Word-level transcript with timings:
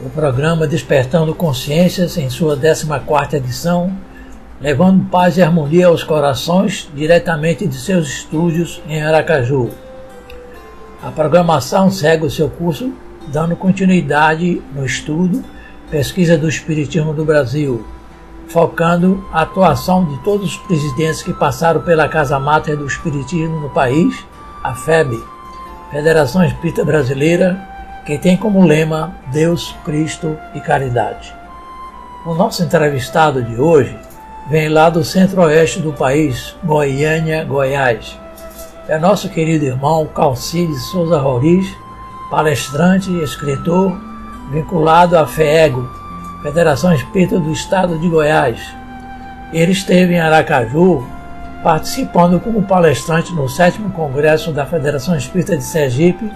o 0.00 0.10
programa 0.10 0.66
Despertando 0.66 1.34
Consciências 1.34 2.16
em 2.16 2.28
sua 2.28 2.56
14ª 2.56 3.34
edição, 3.34 3.92
levando 4.60 5.08
paz 5.08 5.36
e 5.36 5.42
harmonia 5.42 5.86
aos 5.86 6.02
corações 6.02 6.88
diretamente 6.94 7.66
de 7.66 7.76
seus 7.76 8.08
estúdios 8.08 8.82
em 8.88 9.02
Aracaju. 9.02 9.70
A 11.02 11.10
programação 11.10 11.90
segue 11.90 12.24
o 12.24 12.30
seu 12.30 12.48
curso, 12.48 12.92
dando 13.28 13.54
continuidade 13.54 14.60
no 14.74 14.84
estudo, 14.84 15.44
pesquisa 15.90 16.36
do 16.36 16.48
Espiritismo 16.48 17.14
do 17.14 17.24
Brasil, 17.24 17.84
focando 18.48 19.24
a 19.32 19.42
atuação 19.42 20.04
de 20.04 20.18
todos 20.24 20.52
os 20.52 20.56
presidentes 20.56 21.22
que 21.22 21.32
passaram 21.32 21.82
pela 21.82 22.08
Casa 22.08 22.38
Máter 22.38 22.76
do 22.76 22.86
Espiritismo 22.86 23.60
no 23.60 23.70
país, 23.70 24.24
a 24.62 24.74
FEB, 24.74 25.22
Federação 25.90 26.44
Espírita 26.44 26.84
Brasileira, 26.84 27.73
que 28.04 28.18
tem 28.18 28.36
como 28.36 28.66
lema 28.66 29.14
Deus, 29.32 29.74
Cristo 29.84 30.38
e 30.54 30.60
Caridade. 30.60 31.34
O 32.26 32.34
nosso 32.34 32.62
entrevistado 32.62 33.42
de 33.42 33.60
hoje 33.60 33.98
vem 34.48 34.68
lá 34.68 34.90
do 34.90 35.04
centro-oeste 35.04 35.80
do 35.80 35.92
país, 35.92 36.54
Goiânia, 36.64 37.44
Goiás, 37.44 38.18
é 38.86 38.98
nosso 38.98 39.30
querido 39.30 39.64
irmão 39.64 40.06
Calcides 40.06 40.82
Souza 40.90 41.18
Roriz, 41.18 41.66
palestrante 42.30 43.10
e 43.10 43.22
escritor, 43.22 43.98
vinculado 44.52 45.16
à 45.16 45.26
FEEGO, 45.26 45.88
Federação 46.42 46.92
Espírita 46.92 47.40
do 47.40 47.50
Estado 47.50 47.98
de 47.98 48.06
Goiás. 48.10 48.60
Ele 49.54 49.72
esteve 49.72 50.12
em 50.12 50.20
Aracaju 50.20 51.02
participando 51.62 52.38
como 52.38 52.62
palestrante 52.64 53.32
no 53.32 53.48
7 53.48 53.80
Congresso 53.94 54.52
da 54.52 54.66
Federação 54.66 55.16
Espírita 55.16 55.56
de 55.56 55.64
Sergipe, 55.64 56.30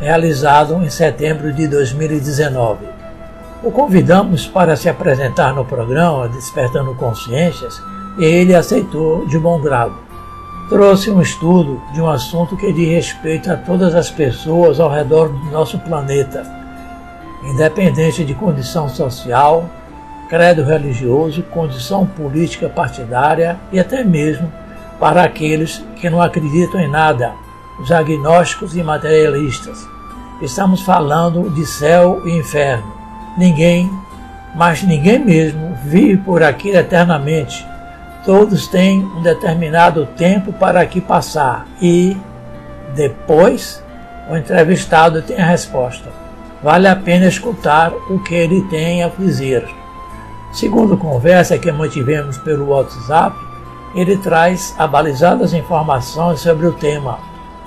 realizado 0.00 0.74
em 0.82 0.90
setembro 0.90 1.52
de 1.52 1.66
2019. 1.68 2.86
O 3.62 3.70
convidamos 3.70 4.46
para 4.46 4.76
se 4.76 4.88
apresentar 4.88 5.54
no 5.54 5.64
programa 5.64 6.28
Despertando 6.28 6.94
Consciências 6.94 7.82
e 8.18 8.24
ele 8.24 8.54
aceitou 8.54 9.26
de 9.26 9.38
bom 9.38 9.60
grado. 9.60 9.94
Trouxe 10.68 11.10
um 11.10 11.20
estudo 11.20 11.80
de 11.92 12.00
um 12.00 12.08
assunto 12.08 12.56
que 12.56 12.72
diz 12.72 12.88
respeito 12.88 13.50
a 13.50 13.56
todas 13.56 13.94
as 13.94 14.10
pessoas 14.10 14.80
ao 14.80 14.90
redor 14.90 15.28
do 15.28 15.50
nosso 15.50 15.78
planeta, 15.78 16.44
independente 17.42 18.24
de 18.24 18.34
condição 18.34 18.88
social, 18.88 19.68
credo 20.28 20.64
religioso, 20.64 21.42
condição 21.44 22.06
política 22.06 22.68
partidária 22.68 23.58
e 23.70 23.78
até 23.78 24.02
mesmo 24.02 24.50
para 24.98 25.22
aqueles 25.22 25.84
que 25.96 26.08
não 26.08 26.20
acreditam 26.20 26.80
em 26.80 26.88
nada, 26.88 27.32
os 27.78 27.90
agnósticos 27.90 28.76
e 28.76 28.82
materialistas. 28.82 29.86
Estamos 30.40 30.82
falando 30.82 31.50
de 31.50 31.66
céu 31.66 32.22
e 32.24 32.38
inferno. 32.38 32.92
Ninguém, 33.36 33.90
mas 34.54 34.82
ninguém 34.82 35.18
mesmo, 35.18 35.76
vive 35.84 36.16
por 36.18 36.42
aqui 36.42 36.70
eternamente 36.70 37.64
Todos 38.24 38.66
têm 38.68 39.04
um 39.04 39.20
determinado 39.20 40.06
tempo 40.16 40.50
para 40.50 40.80
aqui 40.80 40.98
passar 40.98 41.66
e, 41.80 42.16
depois, 42.94 43.82
o 44.30 44.36
entrevistado 44.36 45.20
tem 45.20 45.38
a 45.38 45.44
resposta. 45.44 46.08
Vale 46.62 46.88
a 46.88 46.96
pena 46.96 47.26
escutar 47.26 47.92
o 48.08 48.18
que 48.20 48.34
ele 48.34 48.62
tem 48.68 49.04
a 49.04 49.08
dizer. 49.08 49.68
Segundo 50.54 50.96
conversa 50.96 51.58
que 51.58 51.70
mantivemos 51.70 52.38
pelo 52.38 52.70
WhatsApp, 52.70 53.36
ele 53.94 54.16
traz 54.16 54.74
abalizadas 54.78 55.52
informações 55.52 56.40
sobre 56.40 56.66
o 56.66 56.72
tema. 56.72 57.18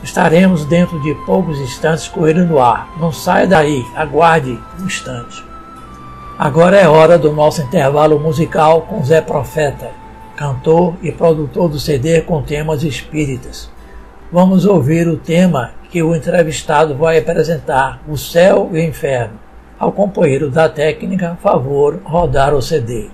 Estaremos 0.04 0.66
dentro 0.66 1.00
de 1.02 1.14
poucos 1.26 1.60
instantes 1.60 2.08
ele 2.26 2.44
no 2.44 2.60
ar. 2.60 2.88
Não 3.00 3.12
saia 3.12 3.48
daí, 3.48 3.86
aguarde 3.96 4.60
um 4.80 4.86
instante. 4.86 5.44
Agora 6.38 6.78
é 6.78 6.88
hora 6.88 7.18
do 7.18 7.34
nosso 7.34 7.62
intervalo 7.62 8.20
musical 8.20 8.82
com 8.82 9.04
Zé 9.04 9.22
Profeta 9.22 10.08
cantor 10.38 10.96
e 11.02 11.12
produtor 11.12 11.68
do 11.68 11.80
CD 11.80 12.22
com 12.22 12.44
temas 12.44 12.84
espíritas. 12.84 13.70
Vamos 14.32 14.66
ouvir 14.66 15.08
o 15.08 15.18
tema 15.18 15.72
que 15.90 16.04
o 16.04 16.16
entrevistado 16.16 16.96
vai 16.96 17.18
apresentar, 17.18 18.00
O 18.08 18.16
Céu 18.16 18.70
e 18.72 18.76
o 18.76 18.84
Inferno. 18.84 19.40
Ao 19.80 19.92
companheiro 19.92 20.52
da 20.52 20.70
técnica, 20.70 21.38
favor 21.42 22.00
rodar 22.04 22.54
o 22.54 22.62
CD. 22.62 23.10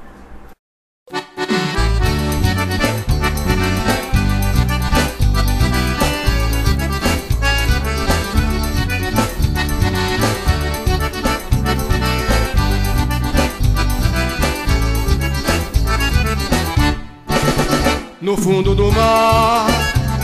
Fundo 18.43 18.75
do 18.75 18.91
mar, 18.91 19.67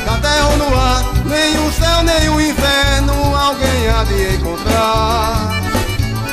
da 0.06 0.18
terra 0.18 0.48
ou 0.50 0.58
no 0.58 0.78
ar, 0.78 1.06
nem 1.24 1.58
o 1.66 1.72
céu 1.72 2.04
nem 2.04 2.28
o 2.28 2.42
inferno 2.42 3.14
alguém 3.34 3.88
há 3.88 4.04
de 4.04 4.36
encontrar. 4.36 5.62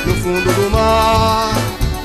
No 0.05 0.13
fundo 0.15 0.53
do 0.53 0.69
mar, 0.69 1.49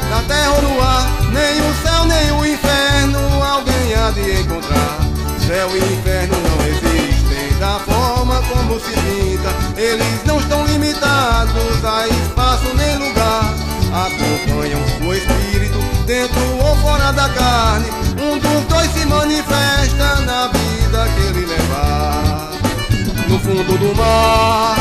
da 0.09 0.23
terra 0.29 0.53
ou 0.53 0.63
no 0.63 0.81
ar, 0.81 1.11
nem 1.33 1.61
o 1.69 1.75
céu 1.83 2.05
nem 2.05 2.31
o 2.31 2.47
inferno 2.47 3.43
alguém 3.43 3.95
há 3.97 4.13
de 4.13 4.43
encontrar. 4.43 4.99
Céu 5.49 5.69
e 5.75 5.79
inferno 5.79 6.37
não 6.39 6.65
existem 6.65 7.59
da 7.59 7.81
forma 7.81 8.41
como 8.53 8.79
se 8.79 8.93
pinta, 8.93 9.53
eles 9.77 10.25
não 10.25 10.39
estão 10.39 10.65
limitados 10.65 11.85
a 11.85 12.07
espaço 12.07 12.73
nem 12.77 12.99
lugar. 12.99 13.53
Acompanham 13.93 14.81
o 15.05 15.13
espírito 15.13 15.79
dentro 16.07 16.41
ou 16.65 16.77
fora 16.77 17.13
da 17.13 17.29
carne 17.31 18.12
um 18.33 18.39
dos 18.39 18.65
dois 18.65 18.91
se 18.93 19.05
manifesta 19.05 20.17
na 20.23 20.49
vida 20.49 21.07
que 21.15 21.21
ele 21.21 21.47
levar. 21.47 22.51
No 23.29 23.39
fundo 23.39 23.79
do 23.79 23.95
mar, 23.95 24.77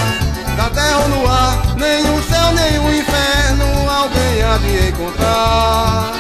da 0.56 0.70
terra 0.70 1.00
ou 1.00 1.10
no 1.10 1.28
ar, 1.28 1.76
nem 1.76 2.02
o 2.18 2.24
céu 2.24 2.54
nem 2.54 2.80
o 2.80 2.96
inferno 2.96 3.90
alguém 3.90 4.42
há 4.44 4.58
de 4.58 4.90
encontrar. 4.90 6.14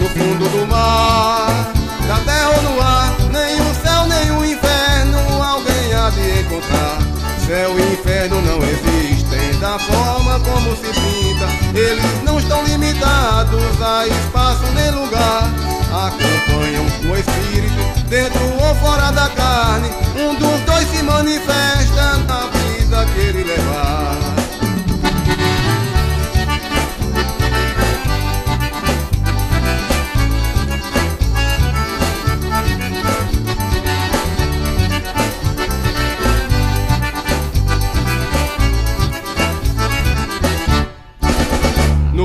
No 0.00 0.08
fundo 0.08 0.48
do 0.48 0.66
mar, 0.66 1.72
da 2.08 2.16
terra 2.24 2.50
ou 2.56 2.62
no 2.62 2.82
ar, 2.82 3.14
nem 3.30 3.60
o 3.60 3.74
céu 3.82 4.06
nem 4.06 4.30
o 4.30 4.44
inferno 4.44 5.42
alguém 5.42 5.94
há 5.94 6.10
de 6.10 6.40
encontrar. 6.40 6.98
Céu 7.46 7.78
e 7.78 7.92
inferno 7.92 8.40
não 8.40 8.58
existem 8.62 9.60
da 9.60 9.78
forma 9.78 10.13
como 10.40 10.76
se 10.76 10.88
pinta. 11.00 11.78
Eles 11.78 12.22
não 12.24 12.38
estão 12.38 12.64
limitados 12.64 13.82
a 13.82 14.06
espaço 14.06 14.64
nem 14.74 14.90
lugar 14.90 15.74
acompanham 15.94 16.84
o 16.84 17.16
espírito 17.16 18.08
dentro 18.08 18.42
ou 18.44 18.74
fora 18.76 19.12
da 19.12 19.28
carne. 19.30 19.88
Um 20.16 20.34
dos 20.34 20.60
dois 20.62 20.88
se 20.88 21.02
manifesta 21.02 22.18
na 22.26 22.46
vida 22.48 23.06
que 23.14 23.20
ele 23.20 23.44
levar. 23.44 24.23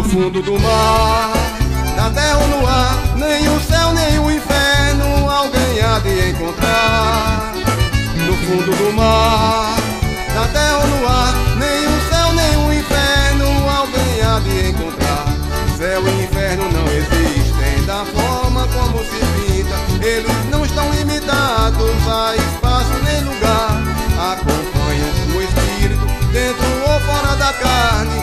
Fundo 0.10 0.42
do 0.42 0.60
mar, 0.60 1.34
na 1.96 2.10
terra 2.10 2.40
ou 2.40 2.48
no 2.48 2.68
ar 2.68 3.00
nem 3.16 3.48
o 3.48 3.60
céu, 3.62 3.94
nem 3.94 4.18
o 4.18 4.32
inferno 4.32 5.30
alguém 5.30 5.82
há 5.82 6.00
de 6.00 6.30
encontrar. 6.32 7.54
No 8.16 8.34
fundo 8.34 8.76
do 8.76 8.94
mar, 8.94 9.78
na 10.34 10.48
terra 10.48 10.78
ou 10.80 10.88
no 10.88 11.08
ar, 11.08 11.34
nem 11.58 11.86
o 11.86 12.10
céu, 12.10 12.34
nem 12.34 12.58
o 12.58 12.74
inferno 12.74 13.70
alguém 13.70 14.22
há 14.24 14.40
de 14.40 14.70
encontrar. 14.70 15.26
Céu 15.78 16.02
e 16.08 16.24
inferno 16.24 16.64
não 16.72 16.86
existem 16.88 17.86
da 17.86 18.04
forma 18.06 18.68
como 18.68 19.00
se 19.00 19.20
pinta. 19.36 20.06
Eles 20.06 20.50
não 20.50 20.66
estão 20.66 20.90
limitados 20.92 22.08
a 22.08 22.36
espaço 22.36 22.94
nem 23.04 23.24
lugar. 23.24 23.82
Acompanham 24.32 25.38
o 25.38 25.42
espírito 25.42 26.06
dentro 26.34 26.66
ou 26.92 27.00
fora 27.02 27.36
da 27.36 27.54
carne. 27.54 28.19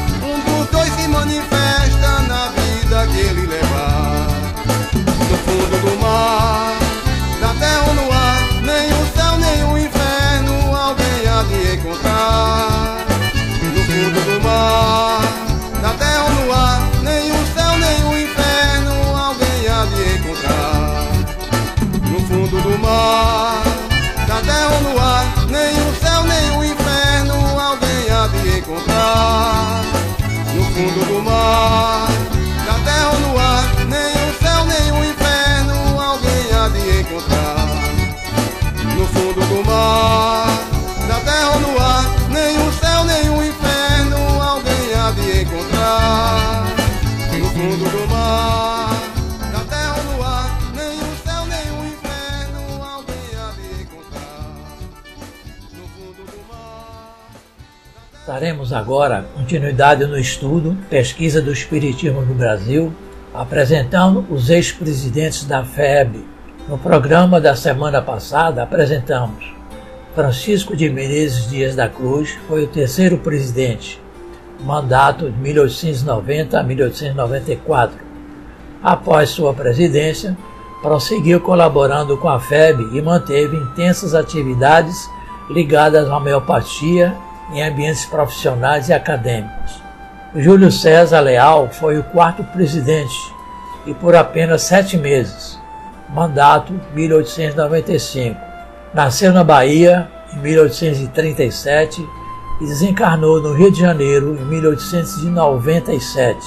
Daremos 58.27 58.73
agora 58.73 59.25
continuidade 59.37 60.05
no 60.05 60.19
estudo 60.19 60.77
Pesquisa 60.91 61.41
do 61.41 61.53
Espiritismo 61.53 62.23
no 62.23 62.35
Brasil, 62.35 62.93
apresentando 63.33 64.27
os 64.29 64.51
ex-presidentes 64.51 65.45
da 65.45 65.65
FEB. 65.65 66.27
No 66.69 66.77
programa 66.77 67.41
da 67.41 67.55
semana 67.55 68.03
passada, 68.03 68.65
apresentamos 68.65 69.55
Francisco 70.13 70.75
de 70.75 70.91
Menezes 70.91 71.49
Dias 71.49 71.77
da 71.77 71.89
Cruz, 71.89 72.37
foi 72.49 72.65
o 72.65 72.67
terceiro 72.67 73.19
presidente, 73.19 74.03
mandato 74.59 75.31
de 75.31 75.39
1890 75.39 76.59
a 76.59 76.65
1894. 76.65 77.97
Após 78.83 79.31
sua 79.31 79.55
presidência, 79.55 80.37
prosseguiu 80.83 81.41
colaborando 81.41 82.17
com 82.17 82.29
a 82.29 82.41
FEB 82.41 82.89
e 82.93 83.01
manteve 83.01 83.57
intensas 83.57 84.17
atividades 84.17 85.09
ligadas 85.49 86.09
à 86.09 86.17
homeopatia 86.17 87.17
em 87.53 87.63
ambientes 87.63 88.05
profissionais 88.07 88.89
e 88.89 88.93
acadêmicos. 88.93 89.83
Júlio 90.35 90.71
César 90.71 91.21
Leal 91.21 91.69
foi 91.71 91.99
o 91.99 92.05
quarto 92.05 92.43
presidente 92.45 93.15
e 93.87 93.95
por 93.95 94.15
apenas 94.15 94.63
sete 94.63 94.97
meses, 94.99 95.59
mandato 96.09 96.73
1895. 96.93 98.39
Nasceu 98.93 99.33
na 99.33 99.45
Bahia 99.45 100.09
em 100.35 100.39
1837 100.41 102.07
e 102.61 102.67
desencarnou 102.67 103.41
no 103.41 103.55
Rio 103.55 103.71
de 103.71 103.81
Janeiro 103.81 104.37
em 104.41 104.45
1897. 104.45 106.39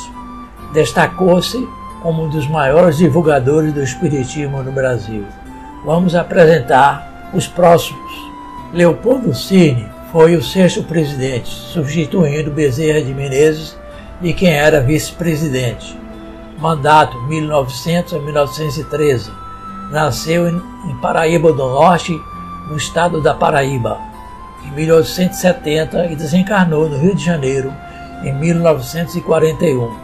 Destacou-se 0.73 1.57
como 2.01 2.25
um 2.25 2.29
dos 2.29 2.47
maiores 2.47 2.97
divulgadores 2.97 3.73
do 3.73 3.81
Espiritismo 3.81 4.61
no 4.63 4.71
Brasil. 4.71 5.25
Vamos 5.85 6.13
apresentar 6.15 7.31
os 7.33 7.47
próximos. 7.47 8.11
Leopoldo 8.73 9.33
Cine 9.33 9.98
foi 10.11 10.35
o 10.35 10.41
sexto 10.43 10.83
presidente, 10.83 11.49
substituindo 11.49 12.49
Bezerra 12.49 13.01
de 13.01 13.13
Menezes, 13.13 13.77
de 14.19 14.33
quem 14.33 14.51
era 14.51 14.81
vice-presidente. 14.81 15.97
Mandato 16.57 17.21
1900 17.23 18.15
a 18.15 18.19
1913. 18.19 19.31
Nasceu 19.91 20.49
em 20.49 20.95
Paraíba 21.01 21.53
do 21.53 21.69
Norte, 21.69 22.19
no 22.67 22.75
estado 22.75 23.21
da 23.21 23.33
Paraíba, 23.33 23.99
em 24.65 24.71
1870 24.71 26.07
e 26.07 26.15
desencarnou 26.15 26.89
no 26.89 26.97
Rio 26.97 27.15
de 27.15 27.23
Janeiro 27.23 27.73
em 28.23 28.33
1941. 28.33 29.95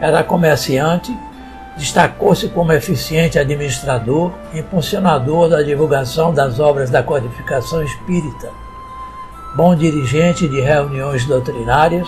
Era 0.00 0.24
comerciante, 0.24 1.14
destacou-se 1.76 2.48
como 2.48 2.72
eficiente 2.72 3.38
administrador 3.38 4.32
e 4.52 4.58
impulsionador 4.58 5.48
da 5.48 5.62
divulgação 5.62 6.32
das 6.32 6.58
obras 6.58 6.90
da 6.90 7.02
codificação 7.02 7.82
espírita. 7.82 8.67
Bom 9.54 9.74
dirigente 9.74 10.46
de 10.46 10.60
reuniões 10.60 11.24
doutrinárias, 11.24 12.06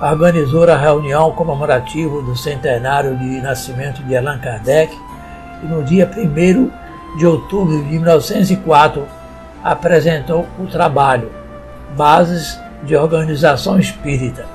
organizou 0.00 0.64
a 0.64 0.76
reunião 0.76 1.30
comemorativa 1.32 2.22
do 2.22 2.34
centenário 2.34 3.16
de 3.18 3.40
nascimento 3.40 4.02
de 4.02 4.16
Allan 4.16 4.38
Kardec 4.38 4.96
e 5.62 5.66
no 5.66 5.84
dia 5.84 6.10
1 6.10 7.18
de 7.18 7.26
outubro 7.26 7.76
de 7.82 7.90
1904 7.90 9.06
apresentou 9.62 10.46
o 10.58 10.66
trabalho 10.66 11.30
Bases 11.96 12.58
de 12.82 12.96
Organização 12.96 13.78
Espírita, 13.78 14.46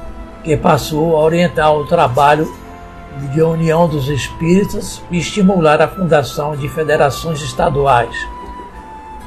que 0.43 0.57
passou 0.57 1.15
a 1.15 1.19
orientar 1.19 1.73
o 1.73 1.85
trabalho 1.85 2.51
de 3.31 3.41
união 3.41 3.87
dos 3.87 4.09
espíritas 4.09 5.01
e 5.11 5.19
estimular 5.19 5.79
a 5.79 5.87
fundação 5.87 6.55
de 6.55 6.67
federações 6.69 7.41
estaduais. 7.41 8.15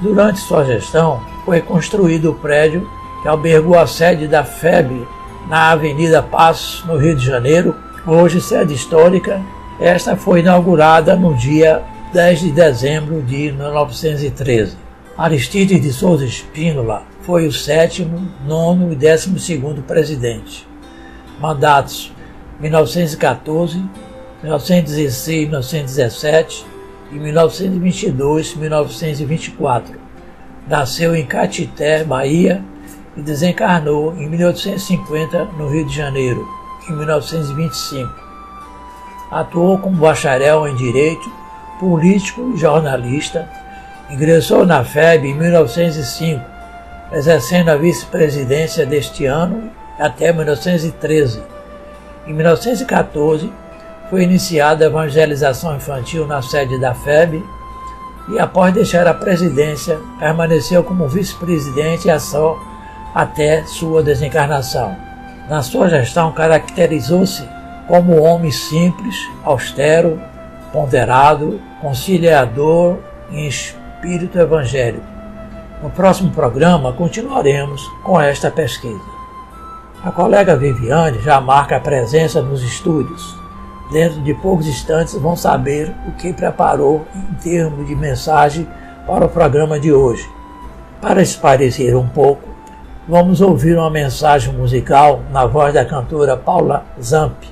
Durante 0.00 0.38
sua 0.38 0.64
gestão, 0.64 1.20
foi 1.44 1.60
construído 1.60 2.30
o 2.30 2.34
prédio 2.34 2.88
que 3.20 3.28
albergou 3.28 3.76
a 3.76 3.86
sede 3.86 4.28
da 4.28 4.44
FEB 4.44 5.04
na 5.48 5.72
Avenida 5.72 6.22
Passos, 6.22 6.84
no 6.84 6.96
Rio 6.96 7.16
de 7.16 7.24
Janeiro, 7.24 7.74
hoje 8.06 8.40
sede 8.40 8.74
histórica. 8.74 9.42
Esta 9.80 10.16
foi 10.16 10.40
inaugurada 10.40 11.16
no 11.16 11.34
dia 11.34 11.82
10 12.12 12.40
de 12.40 12.52
dezembro 12.52 13.22
de 13.22 13.50
1913. 13.50 14.76
Aristides 15.16 15.82
de 15.82 15.92
Souza 15.92 16.24
Espínola 16.24 17.02
foi 17.22 17.48
o 17.48 17.52
sétimo, 17.52 18.30
nono 18.46 18.92
e 18.92 18.96
décimo 18.96 19.38
segundo 19.38 19.82
presidente. 19.82 20.64
Mandatos 21.40 22.12
1914, 22.60 23.82
1916, 24.42 25.48
1917 25.48 26.77
e 27.10 27.14
1922, 27.18 28.54
1924. 28.56 29.98
Nasceu 30.66 31.16
em 31.16 31.24
Catité, 31.24 32.04
Bahia, 32.04 32.62
e 33.16 33.22
desencarnou 33.22 34.14
em 34.16 34.28
1850 34.28 35.44
no 35.56 35.68
Rio 35.68 35.86
de 35.86 35.94
Janeiro, 35.94 36.46
em 36.88 36.92
1925. 36.92 38.08
Atuou 39.30 39.78
como 39.78 39.96
bacharel 39.96 40.68
em 40.68 40.76
Direito 40.76 41.38
político 41.78 42.52
e 42.54 42.56
jornalista, 42.58 43.48
ingressou 44.10 44.66
na 44.66 44.84
FEB 44.84 45.28
em 45.28 45.34
1905, 45.34 46.44
exercendo 47.12 47.70
a 47.70 47.76
vice-presidência 47.76 48.84
deste 48.84 49.24
ano 49.24 49.70
até 49.98 50.32
1913. 50.32 51.42
Em 52.26 52.32
1914, 52.32 53.50
foi 54.10 54.22
iniciada 54.22 54.84
a 54.84 54.88
evangelização 54.88 55.76
infantil 55.76 56.26
na 56.26 56.40
sede 56.42 56.78
da 56.78 56.94
FEB 56.94 57.44
e, 58.28 58.38
após 58.38 58.72
deixar 58.72 59.06
a 59.06 59.14
presidência, 59.14 59.98
permaneceu 60.18 60.82
como 60.84 61.08
vice-presidente 61.08 62.08
só 62.20 62.58
até 63.14 63.64
sua 63.64 64.02
desencarnação. 64.02 64.96
Na 65.48 65.62
sua 65.62 65.88
gestão, 65.88 66.32
caracterizou-se 66.32 67.42
como 67.86 68.22
homem 68.22 68.50
simples, 68.50 69.16
austero, 69.42 70.20
ponderado, 70.72 71.60
conciliador 71.80 72.98
em 73.30 73.48
espírito 73.48 74.38
evangélico. 74.38 75.06
No 75.82 75.90
próximo 75.90 76.30
programa 76.32 76.92
continuaremos 76.92 77.88
com 78.02 78.20
esta 78.20 78.50
pesquisa. 78.50 79.00
A 80.04 80.10
colega 80.10 80.56
Viviane 80.56 81.20
já 81.20 81.40
marca 81.40 81.76
a 81.76 81.80
presença 81.80 82.42
nos 82.42 82.62
estúdios. 82.62 83.36
Dentro 83.90 84.20
de 84.20 84.34
poucos 84.34 84.66
instantes 84.66 85.14
vão 85.14 85.34
saber 85.34 85.94
o 86.06 86.12
que 86.12 86.32
preparou 86.32 87.06
em 87.14 87.34
termos 87.34 87.86
de 87.86 87.94
mensagem 87.94 88.68
para 89.06 89.24
o 89.24 89.28
programa 89.28 89.80
de 89.80 89.92
hoje. 89.92 90.28
Para 91.00 91.22
esparecer 91.22 91.96
um 91.96 92.08
pouco, 92.08 92.48
vamos 93.08 93.40
ouvir 93.40 93.78
uma 93.78 93.90
mensagem 93.90 94.52
musical 94.52 95.22
na 95.30 95.46
voz 95.46 95.72
da 95.72 95.84
cantora 95.84 96.36
Paula 96.36 96.84
Zamp, 97.00 97.42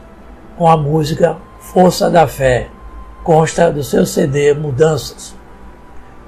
com 0.59 0.69
a 0.69 0.77
música 0.77 1.37
Força 1.59 2.11
da 2.11 2.27
Fé 2.27 2.69
consta 3.27 3.73
do 3.73 3.83
seu 3.83 4.07
CD 4.07 4.55
Mudanças. 4.55 5.35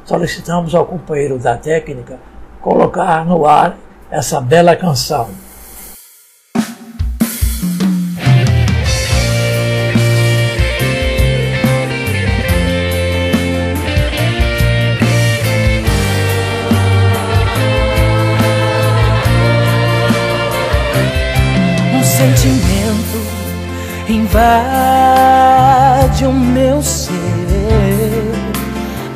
Solicitamos 0.05 0.75
ao 0.75 0.85
companheiro 0.85 1.39
da 1.39 1.57
técnica 1.57 2.19
colocar 2.61 3.25
no 3.25 3.47
ar 3.47 3.77
essa 4.11 4.41
bela 4.41 4.75
canção. 4.75 5.29
Invade 24.39 26.25
o 26.25 26.33
meu 26.33 26.81
ser, 26.83 27.17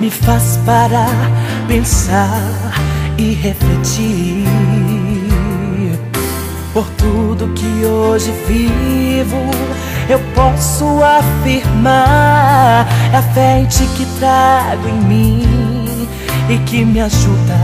me 0.01 0.11
faz 0.11 0.59
parar, 0.67 1.31
pensar 1.69 2.73
e 3.17 3.33
refletir. 3.35 4.49
Por 6.73 6.87
tudo 6.97 7.53
que 7.55 7.85
hoje 7.85 8.33
vivo, 8.49 9.39
eu 10.09 10.19
posso 10.35 10.87
afirmar: 11.05 12.87
é 13.13 13.17
a 13.17 13.23
fé 13.23 13.61
em 13.61 13.67
ti 13.67 13.87
que 13.97 14.07
trago 14.19 14.89
em 14.89 15.01
mim 15.03 16.09
e 16.49 16.59
que 16.67 16.85
me 16.85 17.01
ajuda 17.01 17.59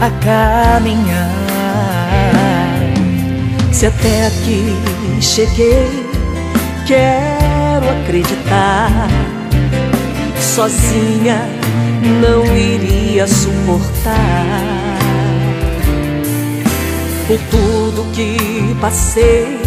a 0.00 0.10
caminhar. 0.24 1.44
Se 3.72 3.86
até 3.86 4.28
aqui 4.28 4.76
cheguei, 5.20 6.03
quero 6.86 7.90
acreditar. 8.00 9.08
Sozinha 10.40 11.40
não 12.20 12.44
iria 12.56 13.26
suportar. 13.26 14.14
Por 17.26 17.38
tudo 17.50 18.04
que 18.12 18.76
passei, 18.80 19.58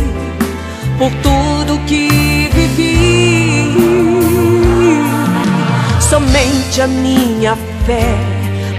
por 0.97 1.11
tudo 1.23 1.79
que 1.85 2.49
vivi. 2.53 3.73
Somente 5.99 6.81
a 6.81 6.87
minha 6.87 7.57
fé 7.85 8.15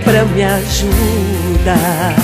pra 0.05 0.25
me 0.25 0.43
ajudar. 0.45 2.15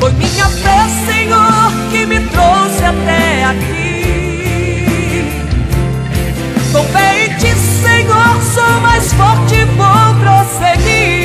Foi 0.00 0.12
minha 0.12 0.48
fé, 0.48 0.86
Senhor, 1.06 1.72
que 1.90 2.04
me 2.04 2.20
trouxe 2.20 2.84
até 2.84 3.44
aqui. 3.44 3.83
Sou 8.40 8.80
mais 8.80 9.12
forte 9.12 9.64
vou 9.76 10.14
prosseguir. 10.20 11.23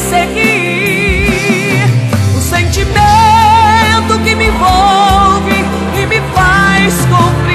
Prosseguir. 0.00 1.28
O 2.36 2.40
sentimento 2.40 4.18
que 4.24 4.34
me 4.34 4.46
envolve 4.46 5.64
e 5.94 6.06
me 6.06 6.20
faz 6.34 6.94
compreender. 7.06 7.50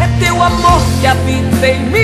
É 0.00 0.08
teu 0.20 0.40
amor 0.42 0.80
que 1.00 1.06
habita 1.06 1.66
em 1.66 1.80
mim 1.86 1.95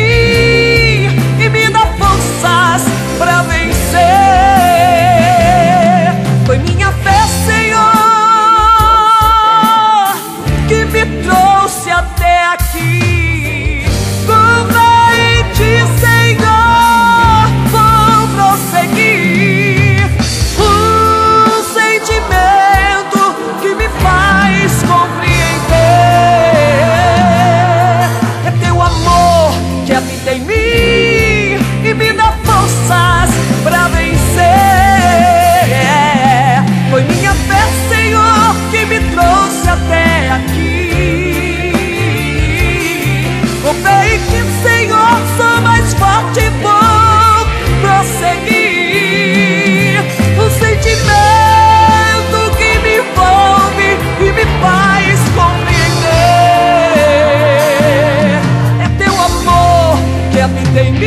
habita 60.42 60.80
em 60.80 60.92
mim 60.92 61.06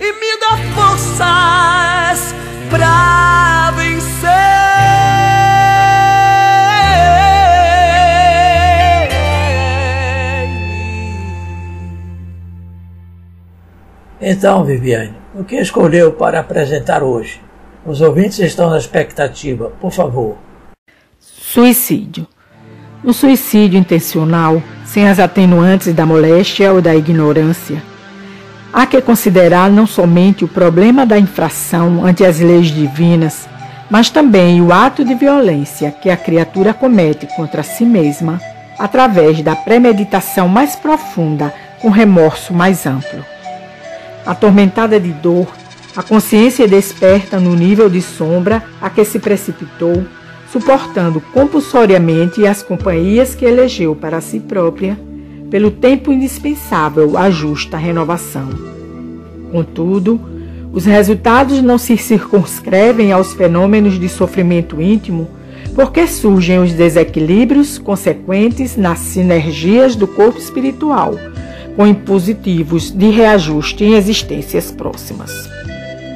e 0.00 0.12
me 0.12 0.38
dá 0.38 0.56
forças 0.74 2.34
pra 2.70 3.72
vencer. 3.72 4.30
Então, 14.20 14.64
Viviane, 14.64 15.16
o 15.34 15.42
que 15.42 15.56
escolheu 15.56 16.12
para 16.12 16.38
apresentar 16.38 17.02
hoje? 17.02 17.42
Os 17.84 18.00
ouvintes 18.00 18.38
estão 18.38 18.70
na 18.70 18.78
expectativa, 18.78 19.70
por 19.80 19.90
favor. 19.90 20.38
Suicídio. 21.18 22.28
O 23.04 23.12
suicídio 23.12 23.78
intencional, 23.78 24.62
sem 24.86 25.06
as 25.06 25.18
atenuantes 25.18 25.92
da 25.92 26.06
moléstia 26.06 26.72
ou 26.72 26.80
da 26.80 26.96
ignorância. 26.96 27.82
Há 28.72 28.86
que 28.86 29.00
considerar 29.02 29.70
não 29.70 29.86
somente 29.86 30.42
o 30.42 30.48
problema 30.48 31.04
da 31.04 31.18
infração 31.18 32.04
ante 32.04 32.24
as 32.24 32.40
leis 32.40 32.68
divinas, 32.68 33.46
mas 33.90 34.08
também 34.08 34.62
o 34.62 34.72
ato 34.72 35.04
de 35.04 35.14
violência 35.14 35.90
que 35.90 36.08
a 36.08 36.16
criatura 36.16 36.72
comete 36.72 37.28
contra 37.36 37.62
si 37.62 37.84
mesma 37.84 38.40
através 38.78 39.42
da 39.42 39.54
premeditação 39.54 40.48
mais 40.48 40.74
profunda 40.74 41.52
com 41.82 41.90
remorso 41.90 42.54
mais 42.54 42.86
amplo. 42.86 43.22
Atormentada 44.24 44.98
de 44.98 45.12
dor, 45.12 45.46
a 45.94 46.02
consciência 46.02 46.66
desperta 46.66 47.38
no 47.38 47.54
nível 47.54 47.90
de 47.90 48.00
sombra 48.00 48.64
a 48.80 48.88
que 48.88 49.04
se 49.04 49.18
precipitou, 49.18 50.06
suportando 50.54 51.20
compulsoriamente 51.32 52.46
as 52.46 52.62
companhias 52.62 53.34
que 53.34 53.44
elegeu 53.44 53.96
para 53.96 54.20
si 54.20 54.38
própria, 54.38 54.96
pelo 55.50 55.68
tempo 55.68 56.12
indispensável 56.12 57.18
à 57.18 57.28
justa 57.28 57.76
renovação. 57.76 58.50
Contudo, 59.50 60.20
os 60.72 60.84
resultados 60.84 61.60
não 61.60 61.76
se 61.76 61.96
circunscrevem 61.96 63.10
aos 63.10 63.34
fenômenos 63.34 63.98
de 63.98 64.08
sofrimento 64.08 64.80
íntimo, 64.80 65.28
porque 65.74 66.06
surgem 66.06 66.60
os 66.60 66.72
desequilíbrios 66.72 67.76
consequentes 67.76 68.76
nas 68.76 69.00
sinergias 69.00 69.96
do 69.96 70.06
corpo 70.06 70.38
espiritual, 70.38 71.16
com 71.74 71.84
impositivos 71.84 72.92
de 72.92 73.10
reajuste 73.10 73.82
em 73.82 73.94
existências 73.94 74.70
próximas. 74.70 75.32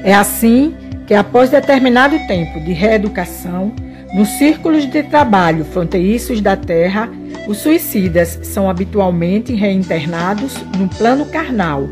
É 0.05 0.15
assim 0.15 0.75
que, 1.09 1.15
após 1.15 1.51
determinado 1.51 2.17
tempo 2.29 2.61
de 2.61 2.73
reeducação, 2.73 3.73
nos 4.15 4.29
círculos 4.39 4.91
de 4.91 5.03
trabalho 5.03 5.65
fronteiriços 5.65 6.41
da 6.41 6.57
Terra, 6.57 7.11
os 7.47 7.59
suicidas 7.59 8.39
são 8.43 8.69
habitualmente 8.69 9.55
reinternados 9.55 10.55
no 10.79 10.89
plano 10.89 11.27
carnal, 11.27 11.89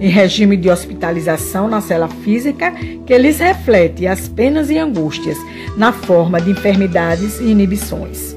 em 0.00 0.08
regime 0.08 0.56
de 0.56 0.68
hospitalização 0.68 1.68
na 1.68 1.80
cela 1.80 2.08
física 2.08 2.72
que 3.06 3.16
lhes 3.16 3.38
reflete 3.38 4.06
as 4.06 4.28
penas 4.28 4.70
e 4.70 4.78
angústias 4.78 5.36
na 5.76 5.92
forma 5.92 6.40
de 6.40 6.50
enfermidades 6.50 7.38
e 7.40 7.44
inibições. 7.44 8.36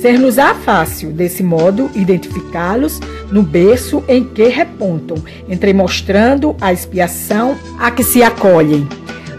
Ser-nos-á 0.00 0.54
fácil, 0.54 1.12
desse 1.12 1.44
modo, 1.44 1.88
identificá-los 1.94 3.00
no 3.30 3.42
berço 3.42 4.02
em 4.08 4.24
que 4.24 4.48
repontam, 4.48 5.16
entremostrando 5.48 6.56
a 6.60 6.72
expiação 6.72 7.56
a 7.78 7.90
que 7.90 8.02
se 8.02 8.20
acolhem. 8.20 8.88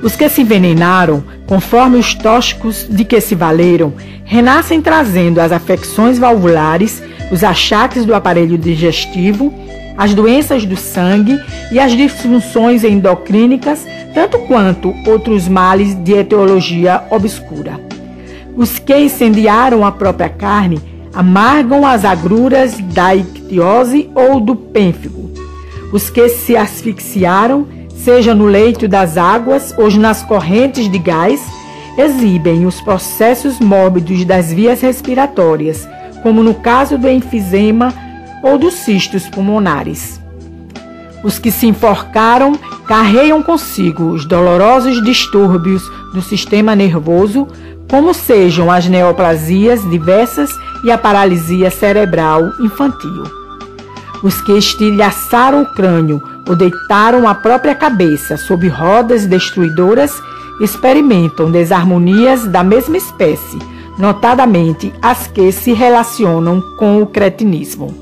Os 0.04 0.18
que 0.18 0.28
se 0.28 0.42
envenenaram, 0.42 1.24
conforme 1.48 1.98
os 1.98 2.14
tóxicos 2.14 2.86
de 2.90 3.06
que 3.06 3.22
se 3.22 3.36
valeram, 3.36 3.94
renascem 4.26 4.82
trazendo 4.82 5.40
as 5.40 5.54
afecções 5.54 6.20
valvulares, 6.20 7.02
os 7.32 7.42
achaques 7.42 8.04
do 8.04 8.14
aparelho 8.14 8.58
digestivo, 8.58 9.54
as 9.98 10.14
doenças 10.14 10.66
do 10.66 10.76
sangue 10.76 11.40
e 11.72 11.80
as 11.80 11.94
disfunções 11.94 12.84
endocrínicas, 12.84 13.88
tanto 14.14 14.40
quanto 14.40 14.94
outros 15.08 15.48
males 15.48 15.96
de 15.96 16.12
etiologia 16.12 17.04
obscura. 17.10 17.80
Os 18.58 18.78
que 18.80 18.98
incendiaram 18.98 19.86
a 19.86 19.92
própria 19.92 20.28
carne 20.28 20.82
amargam 21.14 21.86
as 21.88 22.04
agruras 22.04 22.78
da 22.94 23.16
ictiose 23.16 24.10
ou 24.14 24.42
do 24.42 24.54
pênfigo. 24.54 25.32
Os 25.94 26.10
que 26.10 26.28
se 26.28 26.58
asfixiaram, 26.58 27.68
seja 28.04 28.36
no 28.36 28.46
leito 28.46 28.88
das 28.88 29.18
águas 29.18 29.74
ou 29.78 29.90
nas 29.92 30.22
correntes 30.24 30.92
de 30.92 30.98
gás, 30.98 31.42
exibem 31.98 32.66
os 32.66 32.82
processos 32.82 33.60
mórbidos 33.60 34.26
das 34.26 34.52
vias 34.52 34.82
respiratórias, 34.82 35.88
como 36.22 36.44
no 36.44 36.54
caso 36.54 36.98
do 36.98 37.10
enfisema 37.10 37.94
ou 38.44 38.58
dos 38.58 38.74
cistos 38.74 39.30
pulmonares. 39.30 40.20
Os 41.24 41.40
que 41.40 41.50
se 41.50 41.68
enforcaram 41.68 42.54
carregam 42.86 43.42
consigo 43.42 44.10
os 44.10 44.26
dolorosos 44.26 45.02
distúrbios 45.02 45.82
do 46.14 46.22
sistema 46.22 46.76
nervoso, 46.76 47.48
como 47.90 48.14
sejam 48.14 48.70
as 48.70 48.86
neoplasias 48.88 49.82
diversas 49.90 50.52
e 50.84 50.92
a 50.92 50.98
paralisia 50.98 51.72
cerebral 51.72 52.42
infantil. 52.60 53.24
Os 54.22 54.42
que 54.42 54.52
estilhaçaram 54.54 55.62
o 55.62 55.74
crânio 55.74 56.22
ou 56.48 56.56
deitaram 56.56 57.28
a 57.28 57.36
própria 57.36 57.76
cabeça 57.76 58.38
sob 58.38 58.68
rodas 58.68 59.26
destruidoras 59.26 60.14
experimentam 60.62 61.52
desarmonias 61.52 62.46
da 62.46 62.64
mesma 62.64 62.98
espécie, 62.98 63.58
notadamente 63.98 64.94
as 65.02 65.28
que 65.28 65.52
se 65.52 65.74
relacionam 65.74 66.62
com 66.78 67.02
o 67.02 67.08
cretinismo. 67.08 67.94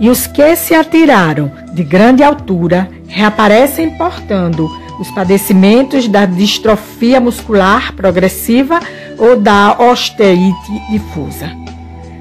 E 0.00 0.10
os 0.10 0.26
que 0.26 0.56
se 0.56 0.74
atiraram 0.74 1.50
de 1.72 1.82
grande 1.82 2.22
altura 2.22 2.88
reaparecem 3.06 3.90
portando 3.96 4.68
os 5.00 5.10
padecimentos 5.10 6.08
da 6.08 6.24
distrofia 6.24 7.20
muscular 7.20 7.94
progressiva 7.94 8.80
ou 9.18 9.38
da 9.38 9.76
osteite 9.78 10.72
difusa. 10.90 11.50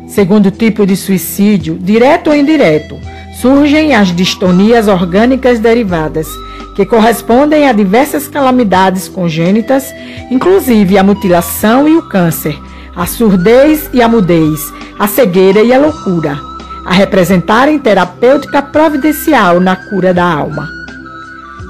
Segundo 0.08 0.52
tipo 0.52 0.86
de 0.86 0.96
suicídio, 0.96 1.78
direto 1.78 2.30
ou 2.30 2.36
indireto, 2.36 2.98
surgem 3.42 3.94
as 3.94 4.16
distonias 4.16 4.88
orgânicas 4.88 5.60
derivadas, 5.60 6.28
que 6.76 6.86
correspondem 6.86 7.68
a 7.68 7.72
diversas 7.72 8.28
calamidades 8.28 9.08
congênitas, 9.08 9.94
inclusive 10.30 10.98
a 10.98 11.04
mutilação 11.04 11.88
e 11.88 11.96
o 11.96 12.02
câncer, 12.04 12.58
a 12.96 13.06
surdez 13.06 13.90
e 13.94 14.02
a 14.02 14.08
mudez, 14.08 14.74
a 14.98 15.08
cegueira 15.08 15.62
e 15.62 15.74
a 15.74 15.80
loucura, 15.80 16.40
a 16.86 16.94
representarem 16.94 17.80
terapêutica 17.80 18.62
providencial 18.62 19.60
na 19.60 19.76
cura 19.76 20.14
da 20.14 20.26
alma. 20.26 20.70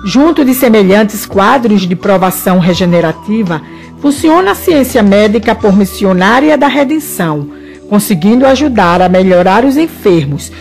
Junto 0.06 0.46
de 0.46 0.54
semelhantes 0.54 1.26
quadros 1.26 1.82
de 1.82 1.96
provação 1.96 2.60
regenerativa, 2.60 3.62
funciona 4.00 4.52
a 4.52 4.56
ciência 4.56 5.02
médica 5.02 5.56
por 5.56 5.76
missionária 5.76 6.56
da 6.58 6.68
redenção, 6.68 7.50
conseguindo 7.90 8.46
ajudar 8.46 9.02
a 9.02 9.10
melhorar 9.10 9.66
os 9.66 9.78
enfermos, 9.78 10.52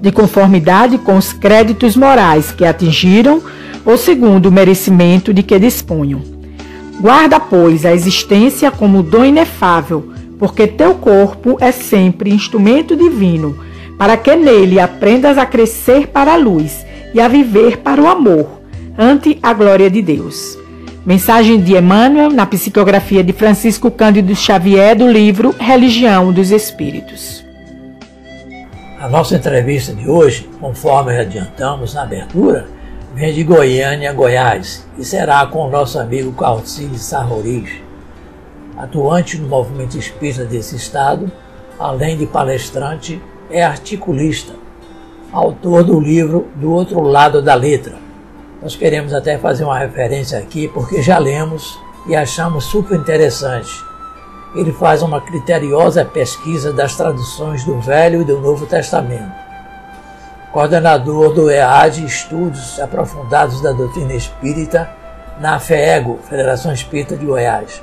de 0.00 0.10
conformidade 0.10 0.98
com 0.98 1.16
os 1.16 1.32
créditos 1.32 1.96
morais 1.96 2.50
que 2.50 2.64
atingiram 2.64 3.42
ou 3.84 3.96
segundo 3.96 4.46
o 4.46 4.52
merecimento 4.52 5.32
de 5.32 5.42
que 5.42 5.58
disponham. 5.58 6.22
Guarda, 7.00 7.40
pois, 7.40 7.86
a 7.86 7.92
existência 7.92 8.70
como 8.70 9.02
dom 9.02 9.24
inefável, 9.24 10.12
porque 10.38 10.66
teu 10.66 10.94
corpo 10.94 11.56
é 11.60 11.72
sempre 11.72 12.30
instrumento 12.30 12.94
divino, 12.96 13.58
para 13.98 14.16
que 14.16 14.34
nele 14.36 14.78
aprendas 14.78 15.38
a 15.38 15.46
crescer 15.46 16.08
para 16.08 16.34
a 16.34 16.36
luz 16.36 16.84
e 17.14 17.20
a 17.20 17.28
viver 17.28 17.78
para 17.78 18.00
o 18.00 18.08
amor 18.08 18.60
ante 18.98 19.38
a 19.42 19.52
glória 19.52 19.90
de 19.90 20.02
Deus. 20.02 20.58
Mensagem 21.04 21.60
de 21.60 21.74
Emmanuel 21.74 22.30
na 22.30 22.44
psicografia 22.44 23.24
de 23.24 23.32
Francisco 23.32 23.90
Cândido 23.90 24.34
Xavier 24.36 24.94
do 24.94 25.10
livro 25.10 25.54
Religião 25.58 26.30
dos 26.30 26.50
Espíritos. 26.50 27.49
A 29.00 29.08
nossa 29.08 29.34
entrevista 29.34 29.94
de 29.94 30.10
hoje, 30.10 30.46
conforme 30.60 31.16
adiantamos 31.16 31.94
na 31.94 32.02
abertura, 32.02 32.68
vem 33.14 33.32
de 33.32 33.42
Goiânia, 33.42 34.12
Goiás, 34.12 34.86
e 34.98 35.02
será 35.02 35.46
com 35.46 35.66
o 35.66 35.70
nosso 35.70 35.98
amigo 35.98 36.32
Calcide 36.32 36.98
Sarroriz, 36.98 37.70
atuante 38.76 39.38
no 39.38 39.48
movimento 39.48 39.96
espírita 39.96 40.44
desse 40.44 40.76
estado, 40.76 41.32
além 41.78 42.18
de 42.18 42.26
palestrante, 42.26 43.18
é 43.50 43.64
articulista, 43.64 44.52
autor 45.32 45.82
do 45.82 45.98
livro 45.98 46.48
Do 46.56 46.70
Outro 46.70 47.00
Lado 47.00 47.40
da 47.40 47.54
Letra, 47.54 47.96
nós 48.60 48.76
queremos 48.76 49.14
até 49.14 49.38
fazer 49.38 49.64
uma 49.64 49.78
referência 49.78 50.38
aqui, 50.38 50.68
porque 50.68 51.00
já 51.00 51.16
lemos 51.16 51.80
e 52.06 52.14
achamos 52.14 52.64
super 52.64 53.00
interessante. 53.00 53.82
Ele 54.54 54.72
faz 54.72 55.02
uma 55.02 55.20
criteriosa 55.20 56.04
pesquisa 56.04 56.72
das 56.72 56.96
traduções 56.96 57.64
do 57.64 57.80
Velho 57.80 58.22
e 58.22 58.24
do 58.24 58.40
Novo 58.40 58.66
Testamento. 58.66 59.32
Coordenador 60.52 61.32
do 61.32 61.48
EAD 61.48 62.04
Estudos 62.04 62.80
Aprofundados 62.80 63.60
da 63.60 63.70
Doutrina 63.70 64.14
Espírita 64.14 64.90
na 65.38 65.60
FEEGO, 65.60 66.18
Federação 66.28 66.72
Espírita 66.72 67.16
de 67.16 67.24
Goiás. 67.24 67.80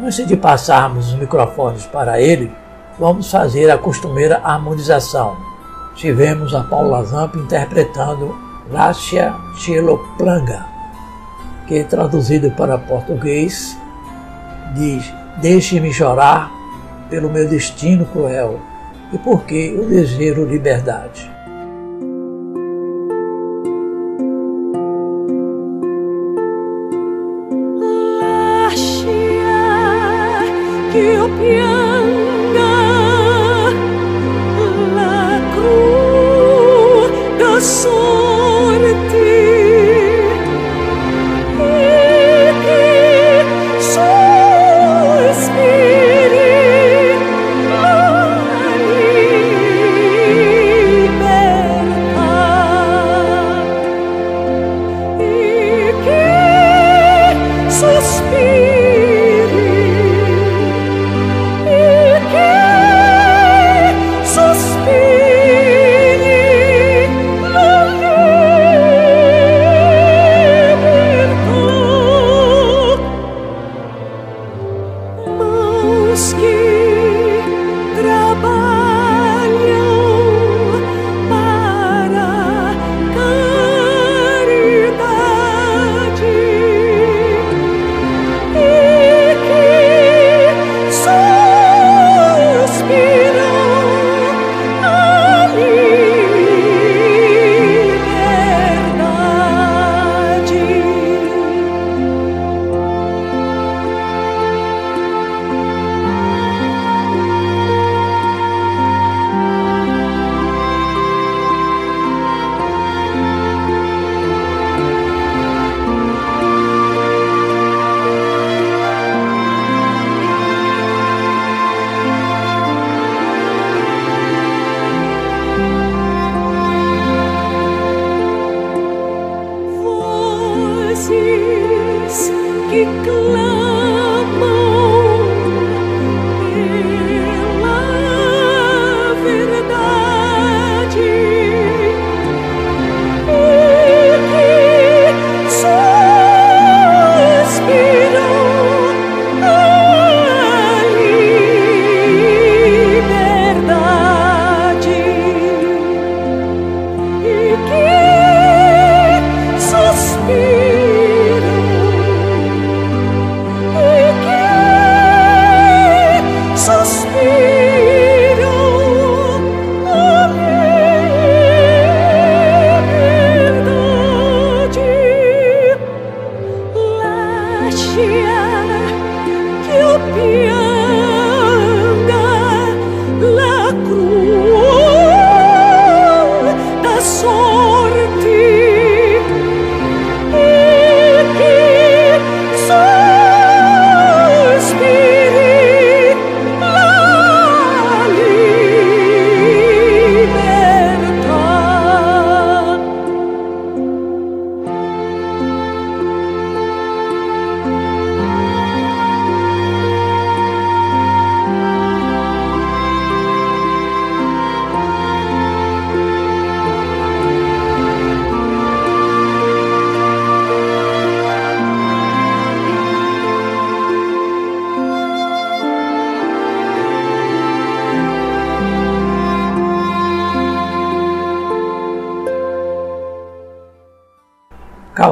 Antes 0.00 0.26
de 0.26 0.36
passarmos 0.36 1.08
os 1.08 1.14
microfones 1.14 1.86
para 1.86 2.20
ele, 2.20 2.52
vamos 2.98 3.30
fazer 3.30 3.70
a 3.70 3.78
costumeira 3.78 4.40
harmonização. 4.42 5.36
Tivemos 5.94 6.52
a 6.52 6.64
Paula 6.64 7.04
Zamp 7.04 7.36
interpretando 7.36 8.36
Lácia 8.70 9.32
Chelopranga, 9.56 10.66
que 11.68 11.84
traduzido 11.84 12.50
para 12.50 12.76
português 12.76 13.78
diz: 14.74 15.12
Deixe-me 15.38 15.92
chorar 15.92 16.50
pelo 17.10 17.30
meu 17.30 17.48
destino 17.48 18.06
cruel 18.06 18.60
e 19.12 19.18
porque 19.18 19.74
eu 19.76 19.86
desejo 19.86 20.44
liberdade. 20.44 21.33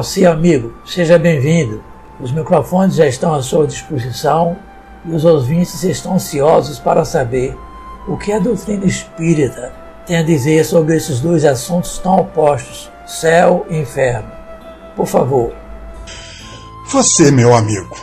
Calci, 0.02 0.26
amigo, 0.26 0.74
seja 0.84 1.16
bem-vindo. 1.16 1.80
Os 2.18 2.32
microfones 2.32 2.96
já 2.96 3.06
estão 3.06 3.32
à 3.32 3.40
sua 3.40 3.68
disposição 3.68 4.56
e 5.04 5.14
os 5.14 5.24
ouvintes 5.24 5.84
estão 5.84 6.14
ansiosos 6.14 6.80
para 6.80 7.04
saber 7.04 7.56
o 8.08 8.16
que 8.16 8.32
a 8.32 8.40
doutrina 8.40 8.84
espírita 8.84 9.72
tem 10.04 10.16
a 10.16 10.22
dizer 10.24 10.64
sobre 10.64 10.96
esses 10.96 11.20
dois 11.20 11.44
assuntos 11.44 11.98
tão 11.98 12.16
opostos, 12.16 12.90
céu 13.06 13.64
e 13.70 13.78
inferno. 13.78 14.28
Por 14.96 15.06
favor. 15.06 15.52
Você, 16.88 17.30
meu 17.30 17.54
amigo, 17.54 17.96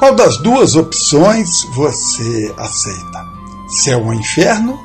qual 0.00 0.16
das 0.16 0.38
duas 0.38 0.74
opções 0.74 1.62
você 1.76 2.52
aceita? 2.58 3.24
Céu 3.68 4.04
ou 4.04 4.12
inferno? 4.12 4.76